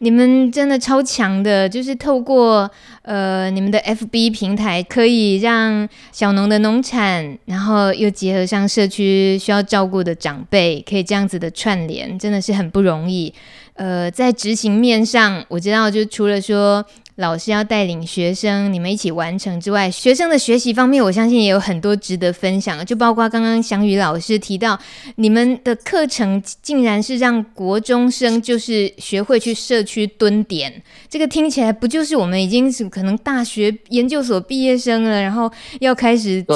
[0.00, 2.70] 你们真的超强的，就是透过
[3.02, 13.32] 呃你们的 FB 平台，可以让小农的农产，然后又结合上社区需要照顾的长辈，可以这样子的串联，真的是很不容易。
[13.74, 16.84] 呃，在执行面上，我知道就除了说。
[17.16, 22.84] 老师要带领学生，你们一起完成之外，学生的学习方面，我相信也有很多值得分享。
[22.84, 24.78] 就包括刚刚翔宇老师提到，
[25.14, 35.50] 你们的课程竟然是让国中生就是学会去社区蹲点，这个听起来不就是我们已经是可能大学研究所毕业生了，然后
[35.80, 36.54] 要开始走。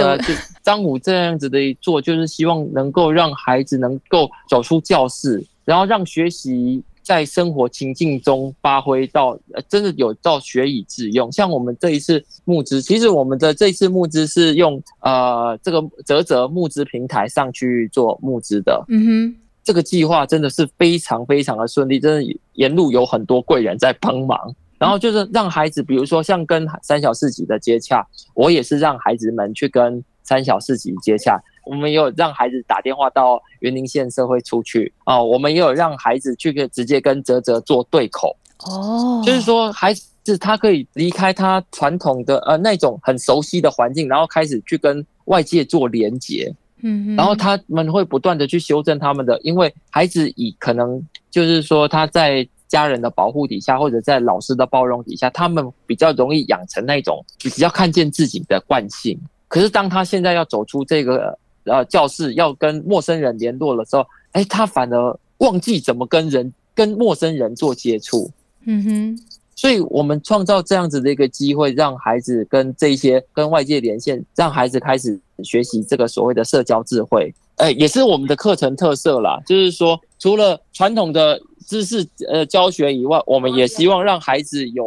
[0.62, 6.82] 张武这样子的一做，就是希望能够让孩子能够走出教室，然后让学习。
[7.02, 11.30] 在生活情境中发挥到，呃，真的有到学以致用。
[11.32, 18.84] 像我们这一次募资，其实我们的这一次募资是用呃这个泽泽募资平台上去做募资的。
[18.88, 24.54] 嗯哼，这个计划真的是非常非常的顺利，真的沿路有很多贵人在帮忙。
[24.78, 31.38] 然后就是让孩子，比如说像跟三小四级的接洽，我也是让孩子们去跟三小四级接洽。
[31.70, 38.37] 我们也有让孩子打电话到云林县社会处去啊，我们也有让孩子去直接跟泽泽做对口。
[38.64, 46.52] 哦，就是说孩子他可以离开他传统的呃那种很熟悉的环境，然后开始去跟外界做连接，
[46.83, 61.38] 嗯，然后他们会不断的去修正他们的，因为孩子以可能就是说他在家人的保护底下，或者在老师的包容底下，他们比较容易养成那种比较看见自己的惯性，可是当他现在要走出这个。
[61.64, 68.30] 呃，教室要跟陌生人联络的时候，哎，他反而忘记怎么跟人、跟陌生人做接触。
[68.64, 69.18] 嗯哼，
[69.56, 77.32] 所以我们创造这样子的一个机会，让孩子跟这些跟外界连线，让孩子开始学习这个所谓的社交智慧。
[77.56, 81.40] 哎，也是我们的课程特色啦，就是说，除了传统的
[81.70, 84.85] 知识呃教学以外，我们也希望让孩子有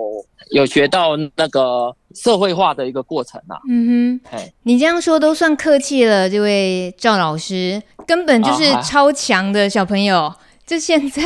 [0.52, 1.96] 有学到那个。
[2.16, 10.26] 社会化的一个过程啊，嗯哼，嘿你这样说都算客气了，这位赵老师根本就是超强的小朋友。
[10.26, 11.24] 啊、就现在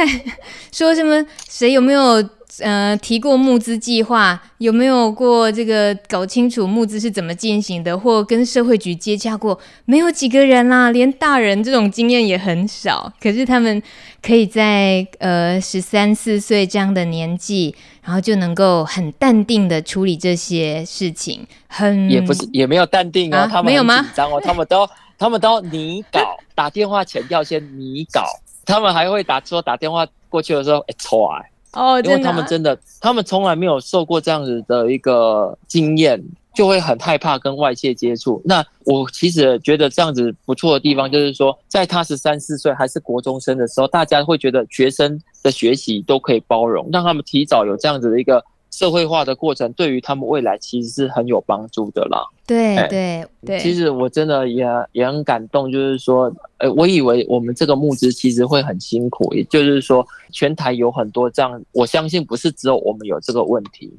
[0.71, 2.23] 说什么谁有没有
[2.61, 13.11] 呃提过募资计划，有没有过这个搞清楚募资是怎么进行的，或跟社会局接洽过，没有几个人啦、啊，连大人这种经验也很少。
[13.21, 13.81] 可是他们
[14.21, 17.75] 可以在呃十三四岁这样的年纪。
[18.07, 28.23] 然后就能够很淡定的处理这些事情，很也不是也没有淡定哦，啊、他们很紧张哦，他们都他们都拟稿，打电话前要先拟稿，
[28.65, 36.23] 他们还会打说打电话过去的时候，哎错哎，哦，因为他们真的，他们从来没有受过这样子的一个经验。
[36.55, 38.41] 就会很害怕跟外界接触。
[38.43, 48.43] 那我其实觉得这样子不错的地方，就是说，在他十三四岁还是国中生的时候，大家会觉得学生的学习都可以包容，让他们提早有这样子的一个。
[48.77, 52.23] 社会化的过程对于他们未来其实是很有帮助的啦。
[52.45, 63.91] 对对对，其实我真的也也很感动，就是说，呃，我以为我们这个募资其实会很辛苦，也就是说，全台有很多这样，我相信不是只有我们有这个问题，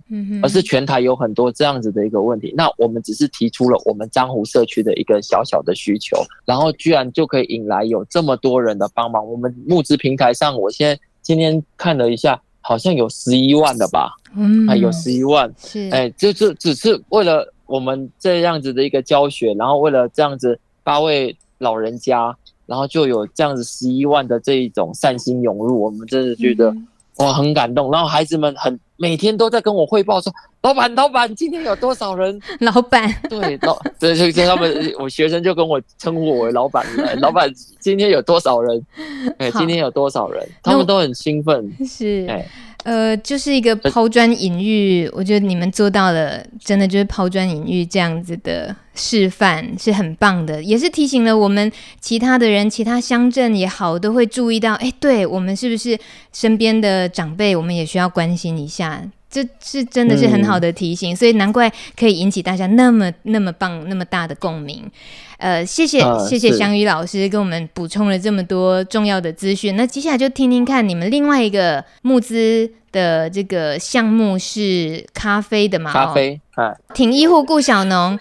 [0.42, 2.54] 而是全台有很多这样子的一个问题。
[2.56, 6.16] 那我们只是提出了我们漳湖社区的一个小小的需求，
[6.46, 9.28] 然后居然就可以引来有这么多人的帮忙。
[9.28, 12.40] 我们募资平台上，我现在今天看了一下。
[12.68, 26.70] 好像有十一万的吧，嗯，还有十一万，是，哎，就是只是为了我们这样子的一个教学，然后为了这样子八位老人家，然后就有这样子十一万的这一种善心涌入，我们真的觉得。
[26.72, 26.86] 嗯
[27.18, 36.86] 我很感动，然后孩子们很每天都在跟我汇报说：“老板，老板，今天有多少人？” 老板， 对，老对，就就他们，我学生就跟我称呼我为老板。
[37.20, 38.80] 老板，今天有多少人？
[39.38, 40.48] 哎，今天有多少人？
[40.62, 41.68] 他们都很兴奋。
[41.84, 42.46] 是，哎，
[42.84, 51.70] 呃，就是一个抛砖引玉，我觉得你们做到了，真的就是抛砖引玉这样子的示范是很棒的，也是提醒了我们
[52.00, 55.98] 其他的人，其他乡镇也好，都会注意到，哎，对我们是不是
[56.32, 59.02] 身边的长辈，我们也需要关心一下。
[59.30, 64.90] 这是真的是很好的提醒，嗯、所以难怪可以引起大家那么那么棒、那么大的共鸣。
[65.38, 69.76] 呃，谢谢、呃、谢谢翔宇老师跟我们补充了这么多重要的资讯。
[69.76, 75.92] 那接下来就听听看你们另外一个募资的这个项目是咖啡的嘛？
[75.92, 78.18] 咖啡，啊，挺医护顾小农，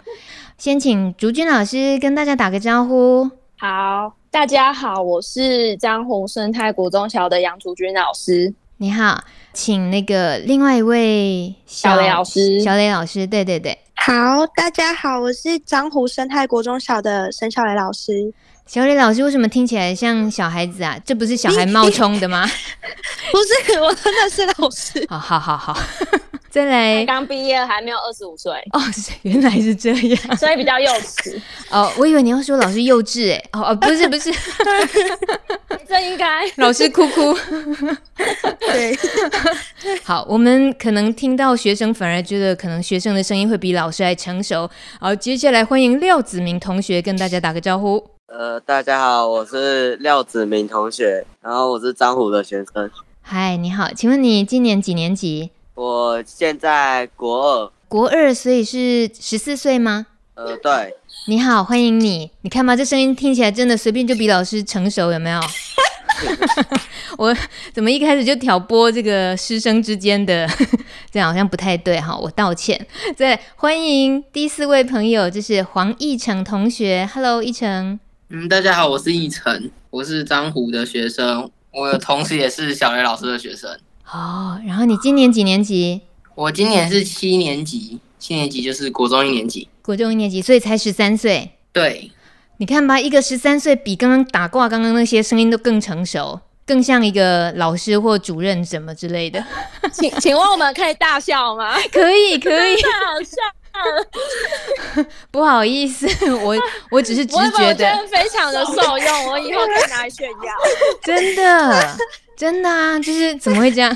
[0.58, 3.28] 先请竹君老师跟大家打个招呼。
[3.58, 8.53] 好，大家好，我是江宏生态国中小的杨竹君老师。
[8.80, 9.24] 你好，
[9.58, 18.32] 请那个另外一位小，小雷老师，小雷老师，对对对，好，大家好，我是漳湖生态国中小的沈小雷老师。
[18.68, 20.99] 小李老师为什么听起来像小孩子啊？
[21.05, 22.45] 这不是小孩冒充的吗？
[23.32, 23.38] 不
[23.72, 25.03] 是，我真的是老师。
[25.07, 25.80] 好好好好。
[26.49, 28.82] 再来，刚毕业还没有二十五岁哦，
[29.22, 31.39] 原来是这样，所以比较幼稚
[31.72, 31.89] 哦。
[31.97, 34.34] 我以为你要说老师幼稚哎，哦哦，不是不是，
[35.88, 37.38] 这应该老师哭哭。
[38.59, 38.97] 对，
[40.03, 44.70] 好，我们可能听到学生反而觉得可能学生的声音会比老师还成熟。
[44.99, 48.16] 好，接下来欢迎廖子明同学跟大家打个招呼。
[48.28, 52.91] 呃，大家好，我是廖子明同学，然后我是张虎的学生。
[53.21, 55.49] 嗨，你好，请问你今年几年级？
[55.75, 60.07] 我现在国二，国二，所以是十四岁吗？
[60.34, 60.93] 呃，对。
[61.30, 62.30] 你好，欢迎你。
[62.41, 65.39] 你看嘛，这声音听起来真的随便就比老师成熟，有没有？
[67.17, 67.34] 我
[67.73, 70.45] 怎么一开始就挑拨这个师生之间的？
[71.09, 72.86] 这样好像不太对哈，我道歉。
[73.15, 77.09] 再欢迎第四位朋友，就是黄奕成同学。
[77.13, 77.97] Hello，奕成。
[78.30, 83.71] 嗯，大家好，我是奕晨，我是张虎的学生，我同时也是小雷老师的学生。
[84.11, 86.01] 哦，然后你今年几年级？
[86.36, 89.69] 我今年是七年级，七年级就是国中一年级。
[89.82, 91.51] 国中一年级，所以才十三岁。
[91.71, 92.11] 对，
[92.57, 99.41] 你看吧，一个十三岁比刚刚打挂刚刚那些声音都更成熟，更像一个老师或主任什么之类的。
[99.93, 101.78] 请请问我们可以大笑吗？
[101.93, 102.75] 可以，可以。
[102.75, 103.57] 太好笑了。
[105.32, 106.07] 不好意思，
[106.43, 106.55] 我
[106.91, 107.86] 我只是直觉的。
[107.89, 110.53] 我非常的受用， 我以后可以拿来炫耀。
[111.03, 111.97] 真的。
[112.38, 113.91] 真的啊，就是怎么会这样？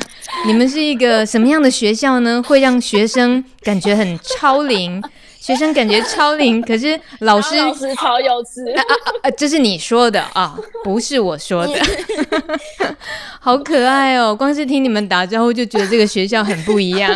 [0.47, 2.41] 你们是一个什么样的学校呢？
[2.41, 4.99] 会让学生感觉很超龄，
[5.39, 9.31] 学生感觉超龄，可是老师老师超幼稚啊啊啊！
[9.37, 11.79] 这是你说的啊，不是我说的。
[13.39, 17.15] 好可爱哦，光是听你们打招呼就觉得这个学校很不一样。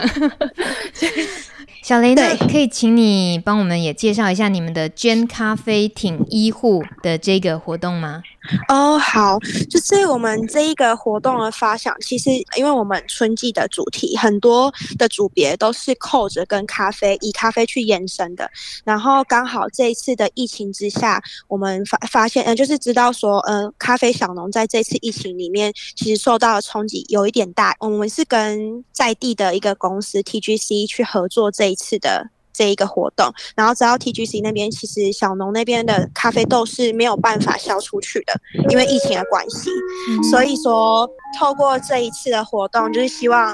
[1.85, 8.23] 小雷呢，可以请你帮我们也介绍一下你们的捐咖啡挺医护的这个活动吗？
[8.67, 9.39] 哦，好，
[9.69, 18.49] 就是我们这一个活动的发想，其实因为我们春季的主题很多的组别都是扣着跟咖啡，以咖啡去延伸的。
[18.83, 27.75] 然后刚好这一次的疫情之下，我们发发现，嗯、就是知道说，嗯、咖啡小农在这次疫情里面其实受到的冲击有一点大。
[27.79, 32.29] 我们是跟在地的一个公司 TGC 去合作这一次的。
[32.55, 38.33] 这一个活动，然后知道 TGC 那边其实小农那边的咖啡豆是没有办法销出去的，
[38.69, 39.69] 因为疫情的关系。
[40.09, 43.53] 嗯、所以说，透过这一次的活动，就是希望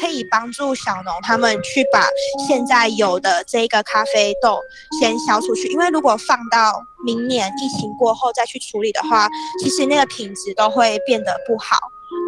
[0.00, 2.06] 可以帮助小农他们去把
[2.46, 4.58] 现在有的这个咖啡豆
[5.00, 9.28] 先销出去，因为如果放到明年疫情过后再去处理的话，
[9.62, 11.78] 其实那个品质都会变得不好。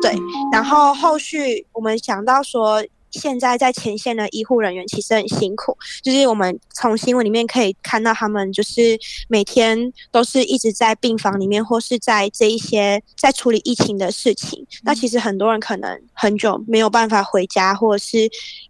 [0.01, 0.15] 对，
[0.53, 2.83] 然后后续我们想到说。
[3.13, 8.99] 现在在前线的医护人员其实很辛苦，就是我们从新闻里面可以看到，他们就是
[9.29, 14.67] 每天都是一直在病房里面，或是在这一些在处理疫情的事情。
[14.83, 18.29] 那其实很多人可能很久没有办法回家，或者是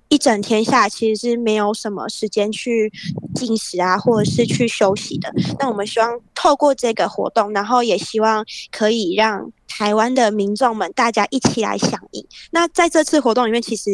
[0.09, 2.93] 一整天下来其实是没有什么时间去
[3.35, 5.33] 进食啊，或者是去休息的。
[5.59, 9.51] 那我们希望透过这个活动，然后也希望可以让。
[9.75, 12.23] 台湾的民众们，大家一起来响应。
[12.51, 13.91] 那在这次活动里面，其实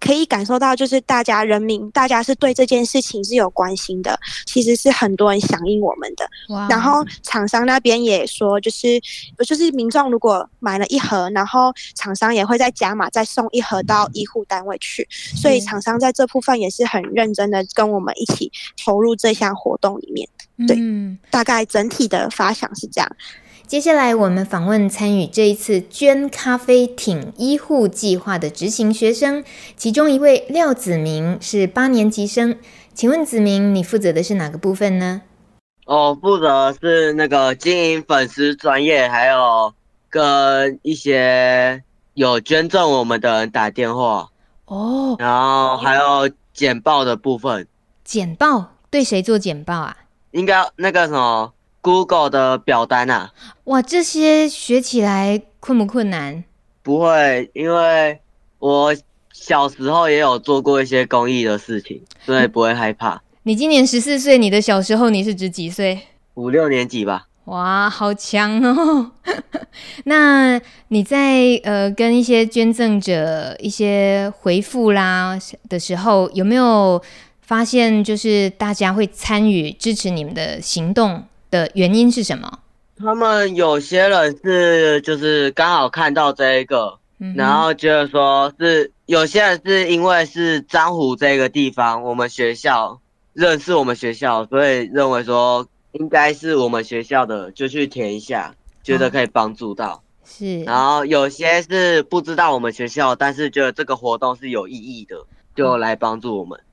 [0.00, 4.18] 可以感受到，就是大家人民，大家是对这件事情是有关心的。
[4.44, 6.28] 其实是很多人响应我们的。
[6.68, 9.00] 然后厂商那边也说，就是
[9.46, 15.06] 就是民众如果买了一盒，然后厂商也会再加码，再送一盒到医护单位去。
[15.10, 18.50] 所以厂商在这部分也是很认真的跟我们一起
[18.84, 20.28] 投入这项活动里面。
[20.66, 23.16] 对，嗯、大概整体的发想是这样。
[23.70, 29.44] 接下来，我们访问参与这一次捐咖啡挺医护计划的执行学生，
[29.76, 32.58] 其中一位廖子明是八年级生。
[32.94, 35.22] 请问子明，你负责的是哪个部分呢？
[35.86, 39.72] 我负责是那个经营粉丝专业，还有
[40.08, 41.80] 跟一些
[42.14, 44.28] 有捐赠我们的人打电话
[44.64, 47.68] 哦，然后还有简报的部分。
[48.02, 49.96] 简报对谁做简报啊？
[50.32, 53.32] 应该那个什么 Google 的表单啊。
[53.64, 56.44] 哇，这些学起来困不困难？
[56.82, 58.18] 不会，因为
[58.58, 58.94] 我
[59.32, 63.22] 小时候也有做过一些公益的事情，所以不会害怕。
[63.44, 66.00] 你今年十四岁，你的小时候你是指几岁？
[66.34, 67.26] 五六年级吧。
[67.46, 69.10] 哇，好强哦！
[70.04, 75.36] 那你在呃跟一些捐赠者一些回复啦
[75.68, 77.02] 的时候，有没有
[77.40, 82.60] 发现就是大家会参与支持你们的行动的原因是什么？
[82.98, 93.00] 他们有些人是就是刚好看到这一个，嗯、然后觉得说是有些人是因为是漳湖这个地方，我们学校
[93.32, 95.66] 认识我们学校，所以认为说。
[95.94, 99.94] 应该是我们学校的，就去填一下，觉得可以帮助到。
[99.94, 105.16] 哦、是，然后有些是不知道我们学校，但是觉得这个活动是有意义的，
[105.56, 106.56] 就来帮助我们。
[106.60, 106.69] 嗯，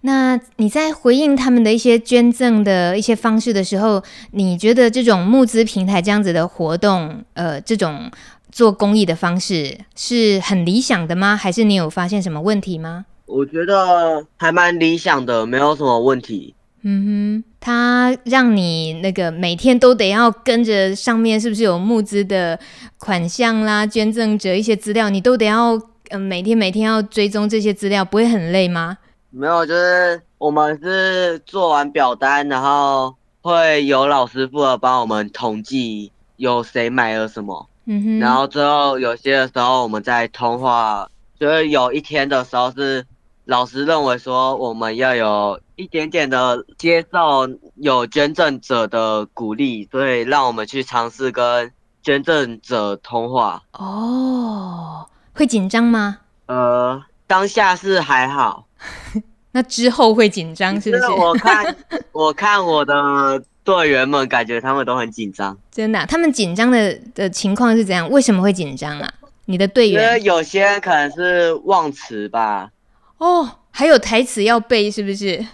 [0.00, 4.02] 那你在回应他们的一些捐赠的一些方式的时候，
[4.32, 8.10] 你觉得这种募资平台这样子的活动，呃，这种
[8.50, 11.36] 做公益的方式是很理想的吗？
[11.36, 13.06] 还是你有发现什么问题吗？
[13.26, 16.54] 我觉得还蛮理想的，没有什么问题。
[16.82, 22.58] 嗯哼，他让你那个每天都得要跟着上面是不是有募资的
[22.98, 25.80] 款项啦、捐赠者一些资料，你都得要
[26.12, 28.96] 嗯、呃、每天每天要追踪这些资料，不会很累吗？
[29.30, 41.08] 没有，就是我们是做完表单，然后会有老师负责帮我们统计有谁买了什么，嗯哼，然后之后有些的时候我们在通话，
[41.40, 43.04] 就是有一天的时候是。
[43.44, 51.72] 老师认为说，我们要有一点点的接受有捐赠者的鼓励，所以让我们去尝试跟
[52.04, 53.60] 捐赠者通话。
[53.72, 56.18] 哦，会紧张吗？
[56.46, 58.66] 呃，当下是还好。
[59.54, 61.10] 那之后会紧张是不是？
[61.10, 61.76] 我看，
[62.12, 65.56] 我看我的队员们，感觉他们都很紧张。
[65.70, 66.06] 真的啊？
[66.06, 68.08] 他们紧张的的情况是怎样？
[68.10, 69.12] 为什么会紧张啊？
[69.44, 70.02] 你的队员？
[70.02, 72.70] 因为有些人可能是忘词吧。
[73.18, 75.44] 哦，还有台词要背是不是？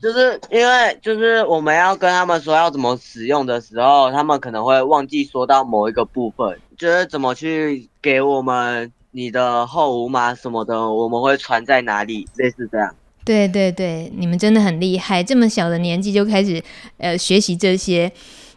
[0.00, 12.94] 就是因为就是我们要跟他们说要怎么使用的时候，他们可能会忘记说到某一个部分，就是怎么去给我们你的后五码什么的，我们会传在哪里，类似这样。
[13.24, 16.62] 对对对，你们真的很厉害，这么小的年纪就开始
[16.98, 18.10] 呃学习这些。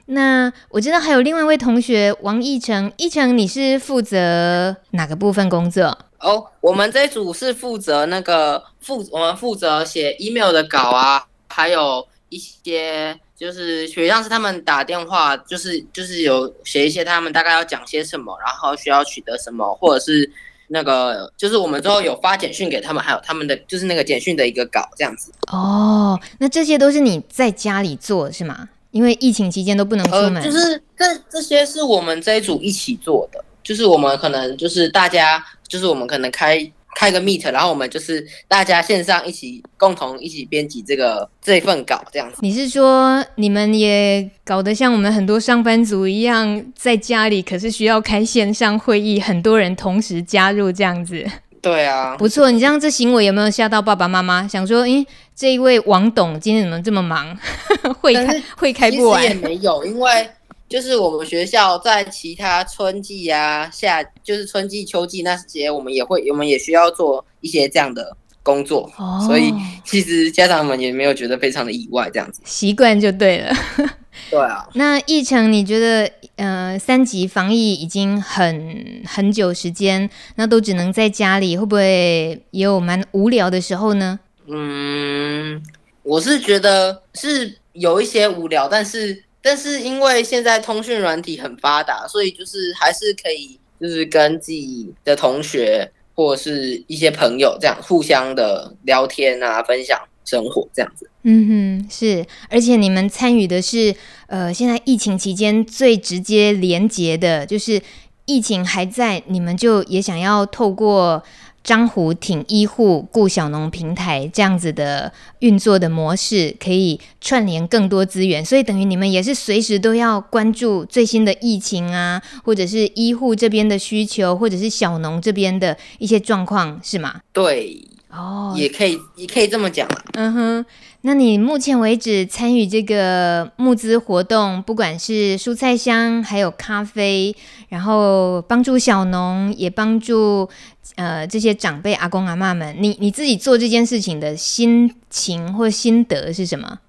[0.08, 5.97] 那我知道还有另外一位同学王奕成，奕成你是负责哪个部分工作？
[6.20, 20.30] 哦，我们这组是负责那个负，我们负责写 email 的稿啊，还有一些就是学校是他们打电话，就是就是有写一些他们大概要讲些什么，然后需要取得什么，或者是
[20.68, 25.32] 那个就是我们之后有发简讯给他们，还有他们的就是那个简讯的一个稿这样子。
[25.52, 28.70] 哦，那这些都是你在家里做是吗？
[28.92, 42.38] 因为疫情期间都不能出门，呃、就是这这些是我们这一组一起做的，就是我们可能就是大家，就是我们可能开开个 meet，然后我们就是大家线上一起共同一起编辑这个这份稿这样子。
[42.41, 51.26] 你是说你们也搞得像我们很多上班族一样，在家里可是需要开线上会议，很多人同时加入这样子？
[51.62, 52.52] 对啊，不错。
[52.52, 54.46] 你这样这行为有没有吓到爸爸妈妈？
[54.46, 57.38] 想说，诶，这一位王董今天怎么这么忙？
[58.02, 59.22] 会开会开不完？
[59.22, 60.30] 其实也没有，因为
[60.74, 69.54] 就是我们学校在其他春季啊、夏就是春季、秋季那些，我们也会，我们也需要做一些这样的工作，哦、所以
[69.86, 73.54] 其实家长们也没有觉得非常的意外，这样子习惯就对了。
[74.32, 84.20] 对啊，那一成，你觉得，呃，三级防疫已经很很久时间，那都只能在家里，会不会也有蛮无聊的时候呢？
[84.48, 85.62] 嗯，
[86.02, 101.10] 我是觉得是有一些无聊，但是但是因为现在通讯软体很发达，所以就是还是可以，就是跟自己的同学或者是一些朋友这样互相的聊天啊，分享生活这样子。
[101.24, 103.94] 嗯哼，是，而且你们参与的是，
[104.28, 107.82] 呃，现在疫情期间最直接连结的，就是
[108.26, 111.22] 疫情还在，你们就也想要透过
[111.64, 127.22] 张湖挺医护顾小农平台这样子的运作的模式，可以串联更多资源，所以等于你们也是随时都要关注最新的疫情啊，或者是医护这边的需求，或者是小农这边的一些状况，是吗？
[127.32, 127.88] 对。
[128.16, 129.89] 哦，也可以也可以这么讲。
[130.14, 130.66] 嗯哼，
[131.01, 137.36] 那你目前为止参与这个募资活动，不管是蔬菜箱，还有咖啡，
[137.70, 140.47] 然后帮助小农，也帮助
[140.95, 146.80] 呃这些长辈阿公阿妈们，你你自己做这件事情的心情或心得是什么？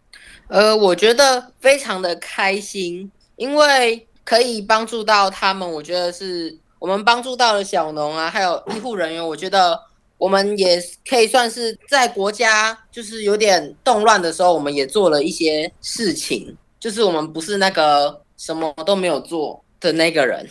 [0.49, 5.69] 呃，我觉得非常的开心，因为可以帮助到他们。
[5.69, 9.27] 我觉得是我们帮助到了小农啊，还有医护人员。
[9.27, 9.81] 我觉得
[10.25, 16.57] 我们也可以算是在国家就是有点动乱的时候，我们也做了一些事情。
[16.81, 20.49] 就是我们不是那个什么都没有做的那个人。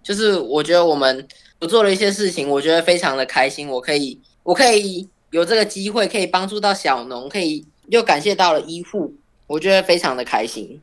[0.00, 1.26] 就是我觉得我们
[1.58, 3.68] 我做了一些事情，我觉得非常的开心。
[3.68, 9.12] 我可以，我可以有这个机会，可以帮助到小农，可以又感谢到了医护。
[9.48, 10.80] 我觉得非常的开心。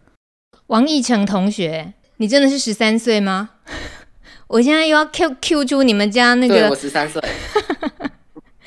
[0.67, 3.51] 王义成同学，你真的是十三岁吗？
[4.47, 7.21] 我现在又要 Q Q 出你们家那个，对，我十三岁。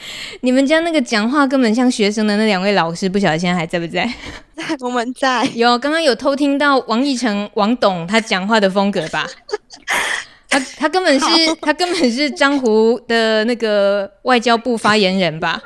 [0.42, 4.04] 你们家那个讲话根本像学生的那两位老师，不晓得现在还在不在？
[4.54, 5.44] 在， 我们在。
[5.54, 9.26] 有，刚刚有偷听到王义成王董他讲话的风格吧？
[10.48, 11.26] 他他根本是
[11.60, 15.60] 他根本是江湖的那个外交部发言人吧？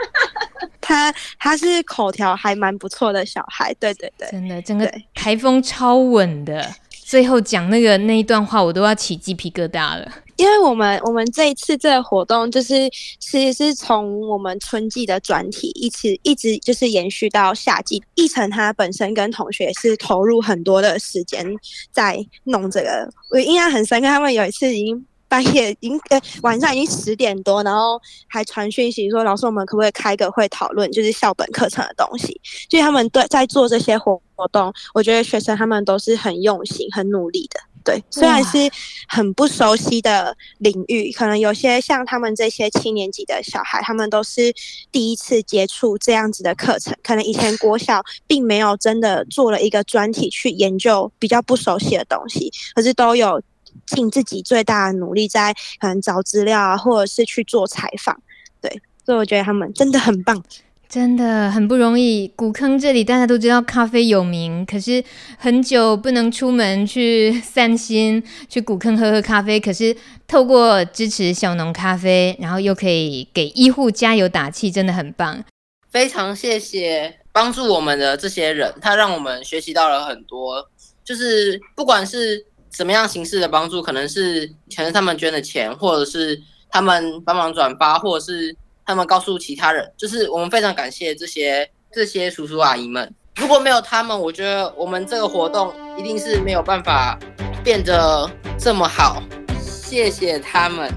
[0.80, 10.10] 他他是口条还蛮不错的小孩，对对对，真的整个台风超稳的，最后讲那个那一段话，我都要起鸡皮疙瘩了。
[10.40, 12.88] 因为我们我们这一次这个活动，就是
[13.18, 18.02] 其实是从我们春季的专题一直一直就是延续到夏季。
[18.16, 21.46] 奕成他本身跟同学是投入很多的时间
[21.92, 24.06] 在弄这个，我印象很深刻。
[24.06, 25.06] 他们有一次已经。
[25.30, 25.96] 半夜已经
[26.42, 32.40] 晚上已经十点多，然后还传讯息说，老师，我们可不可以开个会讨论，就是校本课程的东西。
[32.68, 37.60] 所以他们对在做这些活活动，我觉得学生他们都是很用心、很努力的。
[37.84, 38.70] 对，虽然是
[39.08, 44.52] 很不熟悉的领域，可能有些像他们这些七年级的小孩，他们都是
[44.92, 53.42] 第一次接触这样子的课程，可能以前国小并没有真的做了一个专题去研究比较不熟悉的东西，可是都有。
[53.86, 58.20] 尽自己最大的努力，在可能找资料啊，或者是去做采访，
[58.60, 58.68] 对，
[59.04, 60.42] 所以我觉得他们真的很棒，
[60.90, 62.26] 真的很不容易。
[62.34, 65.02] 古坑这里大家都知道咖啡有名，可是
[65.38, 69.60] 很久不能出门去散心，去古坑喝喝咖啡。
[69.60, 75.44] 可是透过支持小农咖啡，然后又可以给医护加油打气，真的很棒。
[75.92, 80.68] 非常谢谢帮助我们的这些人，他让我们学习到了很多，
[81.04, 82.44] 就是不管是。
[82.72, 83.82] 什么样形式的帮助？
[83.82, 88.56] 可能是全是他们捐的钱，或者是他们帮忙转发，或者是
[88.90, 89.90] 他们告诉其他人。
[89.96, 93.10] 就是我们非常感谢这些这些叔叔阿姨们。
[93.36, 97.18] 如果没有他们，我觉得我们这个活动一定是没有办法
[97.64, 99.22] 变得这么好。
[99.58, 100.92] 谢谢他们。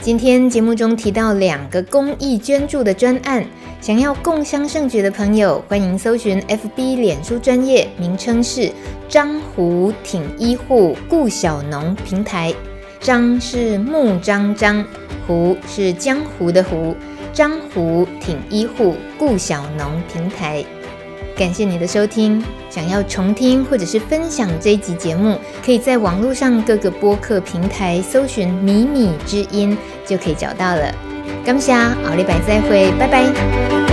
[0.00, 3.46] 今天节目中提到两个公益捐助的专案，
[3.80, 8.70] 想要共襄盛举的朋友，欢迎搜寻 FB 脸书专业，名称是
[9.08, 12.52] 张湖挺医护顾小农平台。
[12.98, 14.84] 张是木张张，
[15.26, 16.94] 湖是江湖的湖，
[17.32, 20.64] 张湖挺医护顾小农平台。
[21.36, 22.42] 感谢你的收听。
[22.68, 29.76] 想要重听或者是分享这一集节目，可以在网络上各个播客平台搜寻“迷你之音”
[30.06, 30.94] 就可以找到了。
[31.44, 33.89] 感谢，奥利百再会，拜拜。